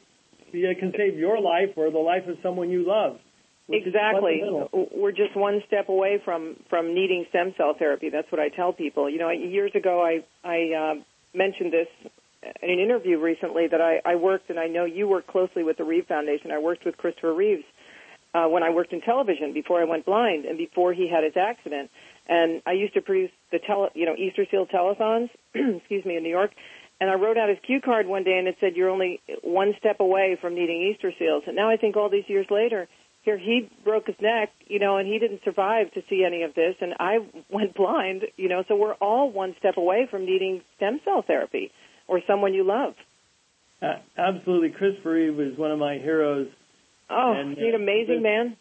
it 0.52 0.78
can 0.78 0.92
save 0.96 1.18
your 1.18 1.40
life 1.40 1.72
or 1.76 1.90
the 1.90 1.98
life 1.98 2.26
of 2.28 2.38
someone 2.42 2.70
you 2.70 2.84
love. 2.84 3.20
Exactly. 3.68 4.42
We're 4.72 5.12
just 5.12 5.34
one 5.34 5.62
step 5.66 5.88
away 5.88 6.20
from 6.24 6.56
from 6.70 6.94
needing 6.94 7.26
stem 7.30 7.52
cell 7.56 7.74
therapy. 7.76 8.10
That's 8.10 8.30
what 8.30 8.40
I 8.40 8.48
tell 8.48 8.72
people. 8.72 9.10
You 9.10 9.18
know, 9.18 9.30
years 9.30 9.72
ago 9.74 10.04
I 10.04 10.24
I 10.46 10.72
uh, 10.72 10.94
mentioned 11.34 11.72
this 11.72 11.88
in 12.62 12.70
an 12.70 12.78
interview 12.78 13.18
recently 13.18 13.66
that 13.66 13.80
I, 13.80 14.00
I 14.04 14.14
worked, 14.16 14.50
and 14.50 14.58
I 14.58 14.68
know 14.68 14.84
you 14.84 15.08
work 15.08 15.26
closely 15.26 15.64
with 15.64 15.78
the 15.78 15.84
Reeve 15.84 16.06
Foundation. 16.06 16.52
I 16.52 16.58
worked 16.58 16.84
with 16.84 16.96
Christopher 16.96 17.34
Reeves 17.34 17.64
uh, 18.34 18.46
when 18.46 18.62
I 18.62 18.70
worked 18.70 18.92
in 18.92 19.00
television 19.00 19.52
before 19.52 19.80
I 19.80 19.84
went 19.84 20.04
blind 20.04 20.44
and 20.44 20.58
before 20.58 20.92
he 20.92 21.08
had 21.08 21.24
his 21.24 21.36
accident. 21.36 21.90
And 22.28 22.62
I 22.66 22.72
used 22.72 22.94
to 22.94 23.00
produce 23.00 23.30
the 23.50 23.58
tele, 23.58 23.90
you 23.94 24.06
know, 24.06 24.14
Easter 24.16 24.46
Seal 24.50 24.66
telethons, 24.66 25.30
excuse 25.54 26.04
me, 26.04 26.16
in 26.16 26.22
New 26.22 26.30
York. 26.30 26.52
And 27.00 27.10
I 27.10 27.14
wrote 27.14 27.36
out 27.36 27.48
his 27.48 27.58
cue 27.64 27.80
card 27.80 28.06
one 28.06 28.24
day, 28.24 28.38
and 28.38 28.48
it 28.48 28.56
said, 28.58 28.74
"You're 28.74 28.88
only 28.88 29.20
one 29.42 29.74
step 29.78 30.00
away 30.00 30.38
from 30.40 30.54
needing 30.54 30.80
Easter 30.80 31.12
seals." 31.18 31.44
And 31.46 31.54
now 31.54 31.68
I 31.68 31.76
think 31.76 31.94
all 31.94 32.08
these 32.08 32.24
years 32.26 32.46
later, 32.50 32.88
here 33.26 33.36
he 33.36 33.68
broke 33.82 34.06
his 34.06 34.14
neck, 34.20 34.52
you 34.68 34.78
know, 34.78 34.98
and 34.98 35.06
he 35.08 35.18
didn't 35.18 35.42
survive 35.44 35.92
to 35.94 36.02
see 36.08 36.24
any 36.24 36.44
of 36.44 36.54
this, 36.54 36.76
and 36.80 36.94
I 36.98 37.18
went 37.50 37.74
blind, 37.74 38.22
you 38.36 38.48
know. 38.48 38.64
So 38.68 38.76
we're 38.76 38.94
all 38.94 39.30
one 39.30 39.54
step 39.58 39.76
away 39.76 40.06
from 40.10 40.24
needing 40.24 40.62
stem 40.76 41.00
cell 41.04 41.22
therapy 41.26 41.72
or 42.06 42.22
someone 42.26 42.54
you 42.54 42.64
love. 42.64 42.94
Uh, 43.82 43.96
absolutely, 44.16 44.70
Christopher 44.70 45.10
Reeve 45.10 45.36
was 45.36 45.58
one 45.58 45.72
of 45.72 45.78
my 45.78 45.98
heroes. 45.98 46.48
Oh, 47.10 47.32
and, 47.32 47.56
he's 47.56 47.66
an 47.66 47.74
amazing 47.74 48.18
uh, 48.18 48.22
man. 48.22 48.56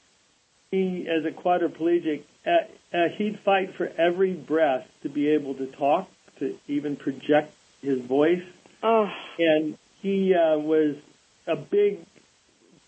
He, 0.71 1.08
as 1.08 1.23
a 1.25 1.32
quadriplegic, 1.32 2.23
uh, 2.45 2.49
uh, 2.91 3.10
he'd 3.15 3.39
fight 3.39 3.75
for 3.75 3.88
every 3.97 4.34
breath 4.34 4.88
to 5.04 5.10
be 5.10 5.30
able 5.30 5.54
to 5.56 5.67
talk, 5.67 6.10
to 6.39 6.58
even 6.67 6.95
project 6.95 7.54
his 7.82 8.01
voice. 8.01 8.43
Oh. 8.82 9.08
And 9.38 9.78
he 10.01 10.34
uh, 10.34 10.58
was 10.58 10.95
a 11.45 11.56
big, 11.56 11.99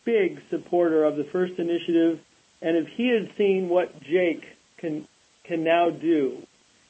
big 0.08 0.42
supporter 0.50 1.04
of 1.04 1.18
the 1.18 1.26
first 1.26 1.60
initiative. 1.60 2.22
And 2.62 2.78
if 2.78 2.88
he 2.88 3.10
had 3.10 3.30
seen 3.38 3.68
what 3.68 4.00
Jake 4.02 4.48
can 4.78 5.06
can 5.44 5.64
now 5.64 5.90
do, 5.90 6.42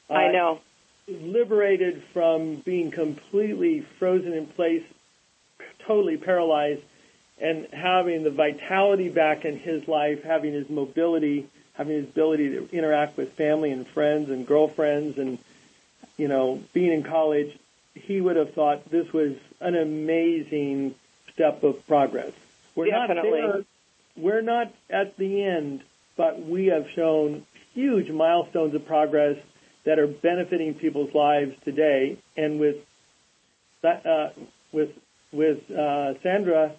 uh, 0.08 0.14
I 0.14 0.32
know 0.32 0.60
liberated 1.08 2.02
from 2.12 2.56
being 2.56 2.90
completely 2.90 3.80
frozen 3.98 4.32
in 4.34 4.46
place, 4.46 4.84
totally 5.86 6.16
paralyzed, 6.16 6.82
and 7.40 7.66
having 7.72 8.22
the 8.22 8.30
vitality 8.30 9.08
back 9.08 9.44
in 9.44 9.58
his 9.58 9.88
life, 9.88 10.22
having 10.22 10.52
his 10.52 10.70
mobility, 10.70 11.48
having 11.74 11.96
his 11.96 12.04
ability 12.04 12.50
to 12.50 12.68
interact 12.72 13.16
with 13.16 13.32
family 13.32 13.72
and 13.72 13.86
friends 13.88 14.30
and 14.30 14.46
girlfriends, 14.46 15.18
and 15.18 15.38
you 16.16 16.28
know, 16.28 16.62
being 16.72 16.92
in 16.92 17.02
college, 17.02 17.58
he 17.94 18.20
would 18.20 18.36
have 18.36 18.54
thought 18.54 18.88
this 18.90 19.12
was 19.12 19.34
an 19.60 19.74
amazing 19.74 20.94
step 21.32 21.64
of 21.64 21.84
progress. 21.88 22.32
We're 22.78 22.90
Definitely. 22.90 23.40
not 23.40 23.52
there. 23.52 23.64
We're 24.16 24.42
not 24.42 24.72
at 24.88 25.16
the 25.16 25.42
end, 25.42 25.82
but 26.16 26.40
we 26.40 26.66
have 26.66 26.86
shown 26.94 27.44
huge 27.74 28.08
milestones 28.08 28.72
of 28.74 28.86
progress 28.86 29.36
that 29.84 29.98
are 29.98 30.06
benefiting 30.06 30.74
people's 30.74 31.12
lives 31.12 31.56
today. 31.64 32.18
And 32.36 32.60
with 32.60 32.76
uh, 33.82 34.28
with 34.72 34.90
with 35.32 35.58
uh, 35.70 36.14
Sandra, 36.22 36.72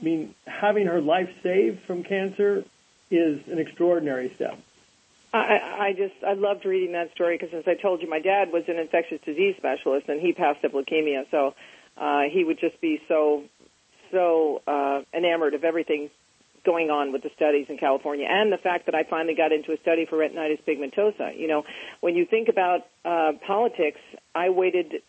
I 0.00 0.04
mean, 0.04 0.34
having 0.46 0.86
her 0.86 1.02
life 1.02 1.28
saved 1.42 1.80
from 1.86 2.02
cancer 2.02 2.64
is 3.10 3.40
an 3.46 3.58
extraordinary 3.58 4.32
step. 4.36 4.58
I, 5.34 5.88
I 5.88 5.92
just 5.92 6.14
I 6.26 6.32
loved 6.32 6.64
reading 6.64 6.92
that 6.92 7.12
story 7.12 7.36
because, 7.38 7.54
as 7.54 7.64
I 7.66 7.74
told 7.74 8.00
you, 8.00 8.08
my 8.08 8.20
dad 8.20 8.52
was 8.52 8.62
an 8.68 8.78
infectious 8.78 9.20
disease 9.22 9.56
specialist 9.58 10.08
and 10.08 10.18
he 10.18 10.32
passed 10.32 10.64
of 10.64 10.72
leukemia, 10.72 11.30
so 11.30 11.54
uh, 11.98 12.22
he 12.30 12.42
would 12.42 12.58
just 12.58 12.80
be 12.80 13.02
so 13.06 13.44
so 14.14 14.62
uh, 14.66 15.02
enamored 15.12 15.52
of 15.52 15.64
everything 15.64 16.08
going 16.64 16.88
on 16.88 17.12
with 17.12 17.22
the 17.22 17.30
studies 17.36 17.66
in 17.68 17.76
California 17.76 18.26
and 18.28 18.50
the 18.50 18.56
fact 18.56 18.86
that 18.86 18.94
I 18.94 19.04
finally 19.04 19.34
got 19.34 19.52
into 19.52 19.72
a 19.72 19.76
study 19.82 20.06
for 20.08 20.16
retinitis 20.16 20.64
pigmentosa. 20.66 21.38
You 21.38 21.48
know, 21.48 21.64
when 22.00 22.14
you 22.14 22.24
think 22.24 22.48
about 22.48 22.86
uh, 23.04 23.32
politics, 23.46 24.00
I 24.34 24.48
waited 24.48 25.02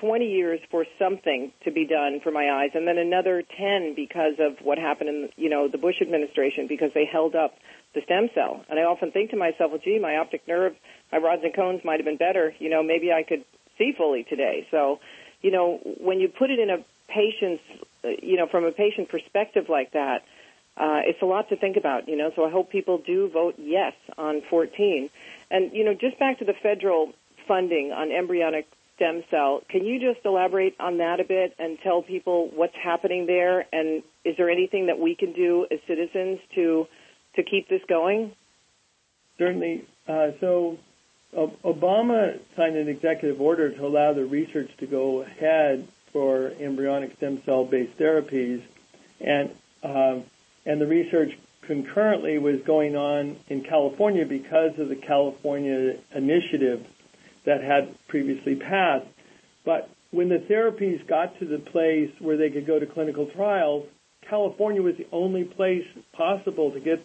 20 0.00 0.24
years 0.24 0.60
for 0.70 0.86
something 0.98 1.52
to 1.64 1.70
be 1.70 1.86
done 1.86 2.20
for 2.22 2.30
my 2.30 2.50
eyes 2.50 2.70
and 2.74 2.88
then 2.88 2.96
another 2.96 3.42
10 3.42 3.94
because 3.94 4.34
of 4.38 4.64
what 4.64 4.78
happened 4.78 5.10
in, 5.10 5.28
you 5.36 5.50
know, 5.50 5.68
the 5.68 5.76
Bush 5.76 5.96
administration 6.00 6.66
because 6.66 6.90
they 6.94 7.04
held 7.04 7.34
up 7.34 7.54
the 7.94 8.00
stem 8.04 8.28
cell. 8.34 8.64
And 8.70 8.78
I 8.78 8.84
often 8.84 9.12
think 9.12 9.30
to 9.30 9.36
myself, 9.36 9.70
well, 9.70 9.80
gee, 9.84 9.98
my 10.00 10.16
optic 10.16 10.48
nerve, 10.48 10.74
my 11.12 11.18
rods 11.18 11.42
and 11.44 11.54
cones 11.54 11.82
might 11.84 12.00
have 12.00 12.06
been 12.06 12.16
better. 12.16 12.54
You 12.58 12.70
know, 12.70 12.82
maybe 12.82 13.12
I 13.12 13.22
could 13.22 13.44
see 13.76 13.92
fully 13.96 14.24
today. 14.24 14.66
So, 14.70 14.98
you 15.42 15.50
know, 15.50 15.78
when 16.00 16.20
you 16.20 16.28
put 16.28 16.50
it 16.50 16.58
in 16.58 16.70
a 16.70 16.78
patient's, 17.08 17.62
you 18.04 18.36
know, 18.36 18.46
from 18.46 18.64
a 18.64 18.72
patient 18.72 19.08
perspective 19.08 19.68
like 19.68 19.92
that, 19.92 20.24
uh, 20.76 21.00
it's 21.04 21.20
a 21.22 21.26
lot 21.26 21.48
to 21.50 21.56
think 21.56 21.76
about, 21.76 22.08
you 22.08 22.16
know. 22.16 22.32
So 22.34 22.44
I 22.44 22.50
hope 22.50 22.70
people 22.70 22.98
do 22.98 23.28
vote 23.28 23.56
yes 23.58 23.94
on 24.16 24.42
14. 24.48 25.10
And 25.50 25.72
you 25.72 25.84
know, 25.84 25.94
just 25.94 26.18
back 26.18 26.38
to 26.38 26.44
the 26.44 26.54
federal 26.54 27.12
funding 27.46 27.92
on 27.92 28.10
embryonic 28.10 28.66
stem 28.96 29.22
cell, 29.30 29.62
can 29.68 29.84
you 29.84 30.00
just 30.00 30.24
elaborate 30.24 30.74
on 30.80 30.98
that 30.98 31.20
a 31.20 31.24
bit 31.24 31.54
and 31.58 31.78
tell 31.80 32.02
people 32.02 32.50
what's 32.54 32.76
happening 32.76 33.26
there? 33.26 33.66
And 33.72 34.02
is 34.24 34.36
there 34.36 34.48
anything 34.48 34.86
that 34.86 34.98
we 34.98 35.14
can 35.14 35.32
do 35.32 35.66
as 35.70 35.78
citizens 35.86 36.40
to 36.54 36.86
to 37.34 37.42
keep 37.42 37.68
this 37.68 37.82
going? 37.88 38.32
Certainly. 39.38 39.84
Uh, 40.08 40.30
so 40.40 40.78
Obama 41.34 42.38
signed 42.56 42.76
an 42.76 42.88
executive 42.88 43.40
order 43.40 43.70
to 43.70 43.86
allow 43.86 44.12
the 44.12 44.24
research 44.24 44.70
to 44.78 44.86
go 44.86 45.22
ahead 45.22 45.86
for 46.12 46.52
embryonic 46.60 47.16
stem 47.16 47.42
cell 47.44 47.64
based 47.64 47.96
therapies, 47.98 48.62
and 49.20 49.50
um, 49.82 50.24
and 50.64 50.80
the 50.80 50.86
research 50.86 51.32
concurrently 51.62 52.38
was 52.38 52.60
going 52.62 52.96
on 52.96 53.36
in 53.48 53.62
California 53.62 54.26
because 54.26 54.78
of 54.78 54.88
the 54.88 54.96
California 54.96 55.96
initiative 56.14 56.86
that 57.44 57.62
had 57.62 57.94
previously 58.08 58.56
passed. 58.56 59.06
But 59.64 59.90
when 60.10 60.28
the 60.28 60.38
therapies 60.38 61.06
got 61.06 61.38
to 61.38 61.46
the 61.46 61.58
place 61.58 62.10
where 62.18 62.36
they 62.36 62.50
could 62.50 62.66
go 62.66 62.78
to 62.78 62.86
clinical 62.86 63.26
trials, 63.26 63.86
California 64.28 64.82
was 64.82 64.96
the 64.96 65.06
only 65.12 65.44
place 65.44 65.86
possible 66.12 66.70
to 66.72 66.80
get 66.80 67.04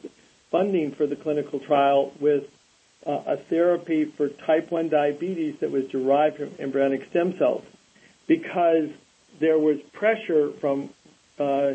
funding 0.52 0.92
for 0.92 1.08
the 1.08 1.16
clinical 1.16 1.60
trial 1.60 2.14
with 2.20 2.44
uh, 3.06 3.22
a 3.26 3.38
therapy 3.38 4.06
for 4.06 4.30
type 4.30 4.72
1 4.72 4.90
diabetes 4.90 5.56
that 5.62 5.72
was 5.72 5.86
derived 5.86 6.38
from 6.38 6.52
embryonic 6.60 7.08
stem 7.10 7.38
cells 7.38 7.64
because 8.28 8.90
there 9.40 9.58
was 9.58 9.80
pressure 9.94 10.52
from 10.52 10.90
uh, 11.40 11.74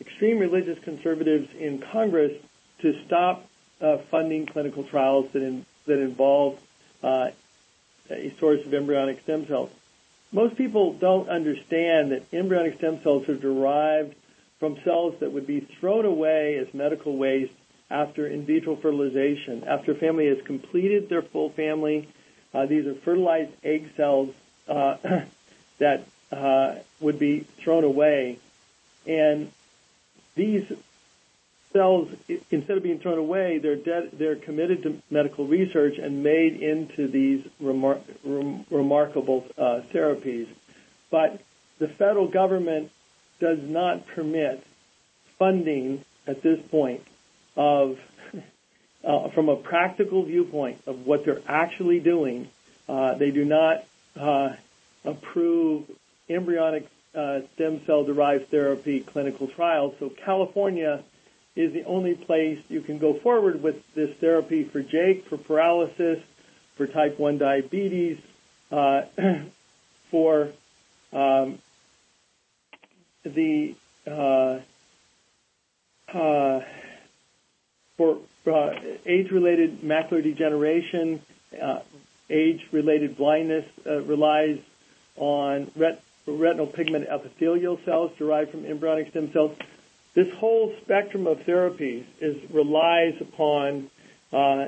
extreme 0.00 0.38
religious 0.38 0.78
conservatives 0.80 1.48
in 1.54 1.78
Congress 1.78 2.32
to 2.80 3.04
stop 3.06 3.46
uh, 3.80 3.98
funding 4.10 4.46
clinical 4.46 4.84
trials 4.84 5.30
that, 5.32 5.42
in, 5.42 5.64
that 5.86 5.98
involve 5.98 6.58
uh, 7.02 7.30
a 8.10 8.34
source 8.38 8.64
of 8.66 8.74
embryonic 8.74 9.22
stem 9.22 9.46
cells. 9.46 9.70
Most 10.32 10.56
people 10.56 10.94
don't 10.94 11.28
understand 11.28 12.10
that 12.12 12.22
embryonic 12.32 12.78
stem 12.78 13.00
cells 13.02 13.28
are 13.28 13.36
derived 13.36 14.14
from 14.58 14.78
cells 14.82 15.14
that 15.20 15.32
would 15.32 15.46
be 15.46 15.60
thrown 15.60 16.04
away 16.04 16.56
as 16.56 16.72
medical 16.74 17.16
waste 17.16 17.52
after 17.90 18.26
in 18.26 18.44
vitro 18.44 18.76
fertilization. 18.76 19.64
After 19.64 19.92
a 19.92 19.94
family 19.94 20.26
has 20.26 20.40
completed 20.42 21.08
their 21.08 21.22
full 21.22 21.50
family, 21.50 22.08
uh, 22.52 22.66
these 22.66 22.86
are 22.86 22.94
fertilized 22.94 23.52
egg 23.62 23.90
cells 23.96 24.34
uh, 24.68 24.96
that 25.78 26.06
uh, 26.32 26.76
would 27.00 27.18
be 27.18 27.40
thrown 27.58 27.84
away. 27.84 28.38
And 29.06 29.50
these 30.34 30.70
cells, 31.72 32.08
instead 32.50 32.76
of 32.76 32.82
being 32.82 32.98
thrown 32.98 33.18
away, 33.18 33.58
they're 33.58 33.76
de- 33.76 34.08
they're 34.12 34.36
committed 34.36 34.84
to 34.84 35.02
medical 35.10 35.46
research 35.46 35.98
and 35.98 36.22
made 36.22 36.60
into 36.62 37.08
these 37.08 37.44
remar- 37.62 38.00
rem- 38.24 38.64
remarkable 38.70 39.46
uh, 39.58 39.80
therapies. 39.92 40.48
But 41.10 41.40
the 41.78 41.88
federal 41.88 42.28
government 42.28 42.90
does 43.40 43.58
not 43.62 44.06
permit 44.06 44.64
funding 45.38 46.04
at 46.26 46.42
this 46.42 46.60
point 46.70 47.02
of, 47.56 47.98
uh, 49.04 49.28
from 49.30 49.48
a 49.48 49.56
practical 49.56 50.24
viewpoint 50.24 50.80
of 50.86 51.06
what 51.06 51.24
they're 51.24 51.42
actually 51.46 52.00
doing. 52.00 52.48
Uh, 52.88 53.14
they 53.14 53.30
do 53.30 53.44
not 53.44 53.84
uh, 54.18 54.54
approve 55.04 55.84
embryonic 56.28 56.88
uh, 57.14 57.40
stem 57.54 57.80
cell 57.86 58.04
derived 58.04 58.50
therapy 58.50 59.00
clinical 59.00 59.46
trials. 59.46 59.94
So 59.98 60.10
California 60.10 61.02
is 61.54 61.72
the 61.72 61.84
only 61.84 62.14
place 62.14 62.58
you 62.68 62.80
can 62.80 62.98
go 62.98 63.14
forward 63.14 63.62
with 63.62 63.76
this 63.94 64.10
therapy 64.16 64.64
for 64.64 64.82
Jake, 64.82 65.26
for 65.28 65.36
paralysis, 65.36 66.18
for 66.76 66.86
type 66.86 67.18
1 67.18 67.38
diabetes, 67.38 68.18
uh, 68.72 69.02
for 70.10 70.48
um, 71.12 71.58
the 73.24 73.74
uh, 74.06 74.58
uh, 76.12 76.60
for 77.96 78.18
uh, 78.46 78.70
age-related 79.06 79.80
macular 79.80 80.22
degeneration, 80.22 81.22
uh, 81.60 81.80
age-related 82.28 83.16
blindness 83.16 83.64
relies 83.84 84.58
on 85.16 85.70
ret- 85.76 86.02
retinal 86.26 86.66
pigment 86.66 87.06
epithelial 87.08 87.78
cells 87.84 88.12
derived 88.18 88.50
from 88.50 88.64
embryonic 88.64 89.10
stem 89.10 89.32
cells. 89.32 89.56
This 90.14 90.32
whole 90.34 90.74
spectrum 90.82 91.26
of 91.26 91.40
therapies 91.40 92.04
is 92.20 92.50
relies 92.50 93.20
upon 93.20 93.90
uh, 94.32 94.66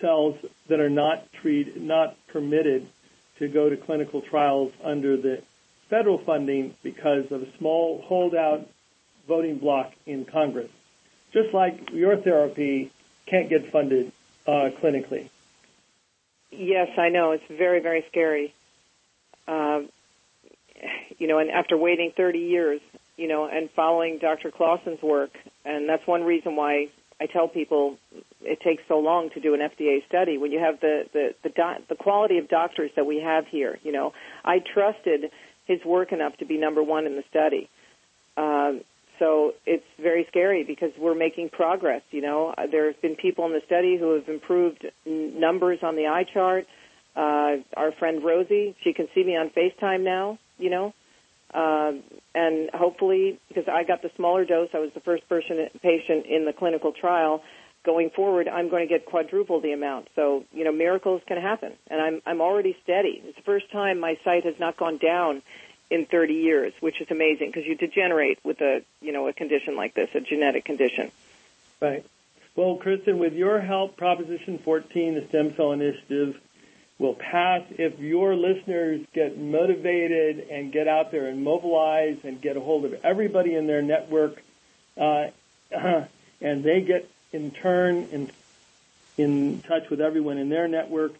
cells 0.00 0.36
that 0.68 0.80
are 0.80 0.90
not 0.90 1.32
treated, 1.32 1.82
not 1.82 2.16
permitted 2.28 2.86
to 3.38 3.48
go 3.48 3.68
to 3.68 3.76
clinical 3.76 4.20
trials 4.20 4.72
under 4.82 5.16
the 5.16 5.42
federal 5.88 6.18
funding 6.18 6.74
because 6.82 7.30
of 7.32 7.42
a 7.42 7.56
small 7.58 8.02
holdout 8.02 8.68
voting 9.26 9.58
block 9.58 9.92
in 10.06 10.24
Congress. 10.24 10.70
Just 11.32 11.52
like 11.52 11.90
your 11.92 12.16
therapy 12.16 12.90
can't 13.26 13.48
get 13.48 13.70
funded 13.72 14.12
uh, 14.46 14.70
clinically. 14.80 15.28
Yes, 16.50 16.96
I 16.96 17.08
know. 17.08 17.32
It's 17.32 17.44
very, 17.48 17.80
very 17.80 18.04
scary. 18.08 18.54
Uh, 19.46 19.80
you 21.18 21.28
know, 21.28 21.38
and 21.38 21.50
after 21.50 21.76
waiting 21.76 22.12
30 22.16 22.38
years, 22.38 22.80
you 23.16 23.28
know, 23.28 23.46
and 23.46 23.70
following 23.70 24.18
Dr. 24.18 24.50
Klassen's 24.50 25.02
work, 25.02 25.30
and 25.64 25.88
that's 25.88 26.06
one 26.06 26.24
reason 26.24 26.56
why 26.56 26.88
I 27.20 27.26
tell 27.26 27.48
people 27.48 27.96
it 28.42 28.60
takes 28.60 28.82
so 28.88 28.98
long 28.98 29.30
to 29.30 29.40
do 29.40 29.54
an 29.54 29.60
FDA 29.60 30.06
study. 30.08 30.36
When 30.36 30.52
you 30.52 30.58
have 30.58 30.80
the 30.80 31.04
the 31.12 31.34
the, 31.42 31.48
do- 31.50 31.84
the 31.88 31.94
quality 31.94 32.38
of 32.38 32.48
doctors 32.48 32.90
that 32.96 33.06
we 33.06 33.20
have 33.20 33.46
here, 33.46 33.78
you 33.82 33.92
know, 33.92 34.12
I 34.44 34.58
trusted 34.58 35.30
his 35.66 35.84
work 35.84 36.12
enough 36.12 36.36
to 36.38 36.44
be 36.44 36.58
number 36.58 36.82
one 36.82 37.06
in 37.06 37.16
the 37.16 37.24
study. 37.30 37.70
Um, 38.36 38.82
so 39.18 39.52
it's 39.64 39.84
very 40.00 40.26
scary 40.28 40.64
because 40.64 40.90
we're 40.98 41.14
making 41.14 41.50
progress. 41.50 42.02
You 42.10 42.20
know, 42.20 42.54
there 42.70 42.86
have 42.86 43.00
been 43.00 43.14
people 43.14 43.46
in 43.46 43.52
the 43.52 43.62
study 43.64 43.96
who 43.96 44.14
have 44.14 44.28
improved 44.28 44.84
n- 45.06 45.38
numbers 45.38 45.78
on 45.82 45.94
the 45.94 46.08
eye 46.08 46.24
chart. 46.24 46.66
Uh, 46.66 46.68
our 47.16 47.92
friend 47.92 48.24
Rosie, 48.24 48.74
she 48.82 48.92
can 48.92 49.08
see 49.14 49.24
me 49.24 49.36
on 49.36 49.50
FaceTime 49.50 50.02
now. 50.02 50.38
You 50.58 50.70
know, 50.70 50.94
um, 51.54 52.02
and 52.34 52.68
hopefully, 52.74 53.38
because 53.48 53.68
I 53.68 53.84
got 53.84 54.02
the 54.02 54.10
smaller 54.16 54.44
dose, 54.44 54.70
I 54.74 54.80
was 54.80 54.92
the 54.92 55.00
first 55.00 55.28
person 55.28 55.68
patient 55.80 56.26
in 56.26 56.44
the 56.44 56.52
clinical 56.52 56.92
trial. 56.92 57.42
Going 57.84 58.10
forward, 58.10 58.48
I'm 58.48 58.70
going 58.70 58.88
to 58.88 58.92
get 58.92 59.04
quadruple 59.04 59.60
the 59.60 59.72
amount. 59.72 60.08
So, 60.16 60.44
you 60.52 60.64
know, 60.64 60.72
miracles 60.72 61.20
can 61.26 61.40
happen, 61.40 61.74
and 61.88 62.00
I'm 62.00 62.22
I'm 62.26 62.40
already 62.40 62.76
steady. 62.82 63.22
It's 63.24 63.36
the 63.36 63.42
first 63.42 63.70
time 63.70 64.00
my 64.00 64.18
sight 64.24 64.44
has 64.44 64.58
not 64.58 64.76
gone 64.76 64.96
down 64.96 65.42
in 65.90 66.06
30 66.06 66.34
years, 66.34 66.72
which 66.80 67.00
is 67.00 67.10
amazing 67.10 67.48
because 67.50 67.66
you 67.66 67.76
degenerate 67.76 68.38
with 68.42 68.60
a 68.62 68.82
you 69.00 69.12
know 69.12 69.28
a 69.28 69.32
condition 69.32 69.76
like 69.76 69.94
this, 69.94 70.08
a 70.14 70.20
genetic 70.20 70.64
condition. 70.64 71.12
Right. 71.80 72.04
Well, 72.56 72.76
Kristen, 72.76 73.18
with 73.18 73.34
your 73.34 73.60
help, 73.60 73.96
Proposition 73.96 74.58
14, 74.58 75.14
the 75.14 75.26
Stem 75.28 75.54
Cell 75.56 75.72
Initiative, 75.72 76.40
will 76.98 77.14
pass 77.14 77.62
if 77.70 77.98
your 77.98 78.36
listeners 78.36 79.00
get 79.12 79.38
motivated 79.38 80.48
and 80.50 80.72
get 80.72 80.86
out 80.86 81.10
there 81.10 81.26
and 81.26 81.42
mobilize 81.42 82.18
and 82.22 82.40
get 82.40 82.56
a 82.56 82.60
hold 82.60 82.84
of 82.84 82.94
everybody 83.04 83.54
in 83.54 83.66
their 83.66 83.82
network, 83.82 84.42
uh, 84.98 85.26
and 86.40 86.62
they 86.62 86.80
get 86.80 87.08
in 87.32 87.50
turn 87.50 88.08
in 88.12 88.30
in 89.16 89.60
touch 89.62 89.88
with 89.90 90.00
everyone 90.00 90.38
in 90.38 90.48
their 90.48 90.66
network. 90.66 91.12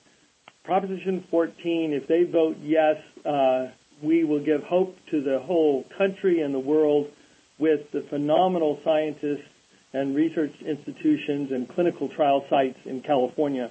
Proposition 0.64 1.24
14, 1.30 1.92
if 1.92 2.06
they 2.06 2.24
vote 2.24 2.56
yes, 2.62 3.00
uh, 3.24 3.68
we 4.02 4.24
will 4.24 4.40
give 4.40 4.64
hope 4.64 4.96
to 5.10 5.20
the 5.20 5.38
whole 5.38 5.84
country 5.96 6.40
and 6.40 6.54
the 6.54 6.58
world 6.58 7.10
with 7.58 7.90
the 7.92 8.00
phenomenal 8.02 8.80
scientists 8.82 9.46
and 9.92 10.16
research 10.16 10.54
institutions 10.60 11.52
and 11.52 11.68
clinical 11.68 12.08
trial 12.08 12.44
sites 12.50 12.78
in 12.84 13.00
California. 13.00 13.70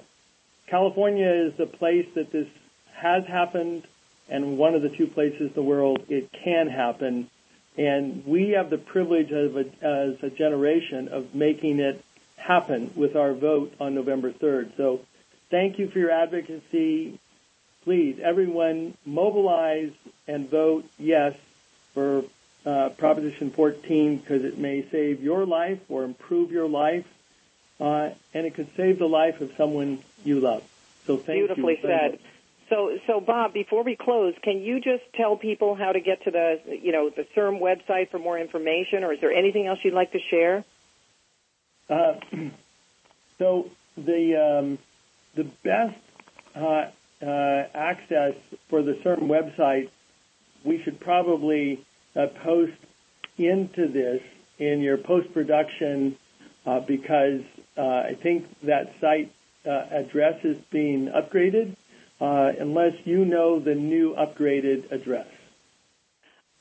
California 0.66 1.28
is 1.28 1.54
the 1.54 1.66
place 1.66 2.06
that 2.14 2.32
this 2.32 2.48
has 2.94 3.26
happened 3.26 3.84
and 4.28 4.56
one 4.56 4.74
of 4.74 4.82
the 4.82 4.88
two 4.88 5.06
places 5.06 5.40
in 5.40 5.52
the 5.54 5.62
world 5.62 6.02
it 6.08 6.32
can 6.32 6.68
happen. 6.68 7.28
And 7.76 8.24
we 8.24 8.50
have 8.50 8.70
the 8.70 8.78
privilege 8.78 9.32
of 9.32 9.56
a, 9.56 9.66
as 9.82 10.22
a 10.22 10.30
generation 10.30 11.08
of 11.08 11.34
making 11.34 11.80
it 11.80 12.02
happen 12.36 12.92
with 12.94 13.16
our 13.16 13.34
vote 13.34 13.74
on 13.80 13.94
November 13.94 14.32
3rd. 14.32 14.76
So 14.76 15.00
thank 15.50 15.78
you 15.78 15.88
for 15.88 15.98
your 15.98 16.10
advocacy. 16.10 17.18
Please, 17.82 18.18
everyone, 18.22 18.96
mobilize 19.04 19.92
and 20.26 20.48
vote 20.48 20.84
yes 20.98 21.34
for 21.92 22.24
uh, 22.64 22.90
Proposition 22.90 23.50
14 23.50 24.18
because 24.18 24.44
it 24.44 24.58
may 24.58 24.86
save 24.90 25.22
your 25.22 25.44
life 25.44 25.80
or 25.88 26.04
improve 26.04 26.50
your 26.50 26.68
life, 26.68 27.06
uh, 27.80 28.10
and 28.32 28.46
it 28.46 28.54
could 28.54 28.68
save 28.76 28.98
the 28.98 29.06
life 29.06 29.40
of 29.40 29.52
someone 29.56 30.00
you 30.24 30.40
love. 30.40 30.62
So 31.06 31.16
thank 31.16 31.38
Beautifully 31.38 31.78
you. 31.82 31.88
said. 31.88 32.18
So, 32.70 32.98
so 33.06 33.20
Bob, 33.20 33.52
before 33.52 33.84
we 33.84 33.94
close, 33.94 34.34
can 34.42 34.62
you 34.62 34.80
just 34.80 35.02
tell 35.14 35.36
people 35.36 35.74
how 35.74 35.92
to 35.92 36.00
get 36.00 36.24
to 36.24 36.30
the, 36.30 36.60
you 36.66 36.92
know, 36.92 37.10
the 37.10 37.26
CIRM 37.36 37.60
website 37.60 38.10
for 38.10 38.18
more 38.18 38.38
information, 38.38 39.04
or 39.04 39.12
is 39.12 39.20
there 39.20 39.32
anything 39.32 39.66
else 39.66 39.78
you'd 39.82 39.94
like 39.94 40.12
to 40.12 40.20
share? 40.30 40.64
Uh, 41.90 42.14
so 43.38 43.70
the 43.96 44.58
um, 44.60 44.78
the 45.34 45.44
best 45.62 45.98
uh, 46.54 46.90
uh, 47.24 47.66
access 47.74 48.34
for 48.70 48.82
the 48.82 48.94
CIRM 49.04 49.24
website, 49.24 49.90
we 50.64 50.82
should 50.82 51.00
probably 51.00 51.84
uh, 52.16 52.26
post 52.42 52.72
into 53.36 53.88
this 53.88 54.22
in 54.58 54.80
your 54.80 54.96
post 54.96 55.32
production 55.34 56.16
uh, 56.64 56.80
because 56.80 57.42
I 57.76 58.16
think 58.22 58.46
that 58.62 58.92
site 59.00 59.32
address 59.64 60.44
is 60.44 60.56
being 60.70 61.08
upgraded. 61.08 61.76
unless 62.20 62.94
you 63.04 63.24
know 63.24 63.60
the 63.60 63.74
new 63.74 64.14
upgraded 64.14 64.90
address. 64.92 65.26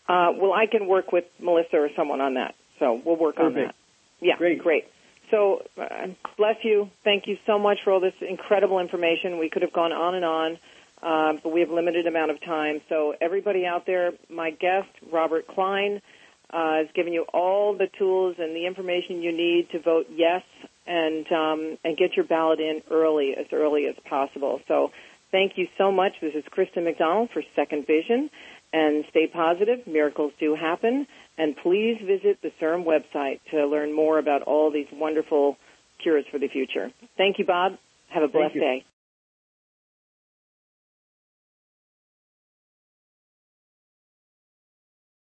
well, 0.08 0.54
I 0.54 0.66
can 0.72 0.88
work 0.88 1.12
with 1.12 1.26
Melissa 1.40 1.78
or 1.78 1.90
someone 1.96 2.22
on 2.22 2.36
that, 2.36 2.56
so 2.80 3.02
we'll 3.06 3.18
work 3.18 3.36
Perfect. 3.36 3.58
on 3.58 3.64
that. 3.66 3.76
Yeah, 4.22 4.38
Great. 4.38 4.60
great. 4.60 4.86
So, 5.32 5.64
uh, 5.82 6.08
bless 6.38 6.58
you. 6.64 6.90
Thank 7.04 7.28
you 7.28 7.38
so 7.48 7.58
much 7.58 7.80
for 7.84 7.92
all 7.92 8.00
this 8.00 8.14
incredible 8.22 8.80
information. 8.80 9.40
We 9.40 9.50
could 9.50 9.64
have 9.64 9.74
gone 9.74 9.92
on 9.92 10.16
and 10.16 10.24
on, 10.26 10.58
uh, 11.02 11.40
but 11.42 11.52
we 11.52 11.62
have 11.62 11.70
a 11.70 11.74
limited 11.74 12.06
amount 12.08 12.32
of 12.32 12.40
time. 12.42 12.82
So, 12.88 13.16
everybody 13.20 13.66
out 13.66 13.86
there, 13.86 14.12
my 14.30 14.52
guest, 14.52 14.90
Robert 15.12 15.48
Klein, 15.48 16.02
uh, 16.52 16.78
has 16.78 16.88
given 16.94 17.14
you 17.14 17.26
all 17.34 17.74
the 17.76 17.88
tools 17.98 18.36
and 18.38 18.56
the 18.56 18.68
information 18.68 19.24
you 19.24 19.32
need 19.32 19.70
to 19.72 19.80
vote 19.80 20.06
yes 20.14 20.44
and 20.86 21.26
um, 21.32 21.78
and 21.84 21.98
get 21.98 22.16
your 22.16 22.26
ballot 22.26 22.60
in 22.60 22.82
early, 22.92 23.34
as 23.38 23.48
early 23.52 23.86
as 23.88 23.96
possible. 24.08 24.62
So, 24.68 24.92
thank 25.32 25.54
you 25.56 25.68
so 25.78 25.92
much. 25.92 26.14
This 26.22 26.34
is 26.36 26.44
Kristen 26.50 26.84
McDonald 26.84 27.30
for 27.34 27.42
Second 27.56 27.88
Vision, 27.88 28.30
and 28.72 29.06
stay 29.10 29.28
positive. 29.28 29.86
Miracles 29.88 30.34
do 30.40 30.56
happen. 30.56 31.08
And 31.38 31.56
please 31.58 31.98
visit 32.06 32.40
the 32.44 32.52
CIRM 32.62 32.86
website 32.86 33.40
to 33.52 33.66
learn 33.66 33.96
more 33.96 34.20
about 34.20 34.44
all 34.44 34.72
these 34.72 34.86
wonderful 34.94 35.58
cures 36.02 36.26
for 36.32 36.38
the 36.38 36.48
future. 36.48 36.92
Thank 37.18 37.40
you, 37.40 37.46
Bob. 37.46 37.74
Have 38.10 38.24
a 38.24 38.28
blessed 38.28 38.54
day. 38.54 38.86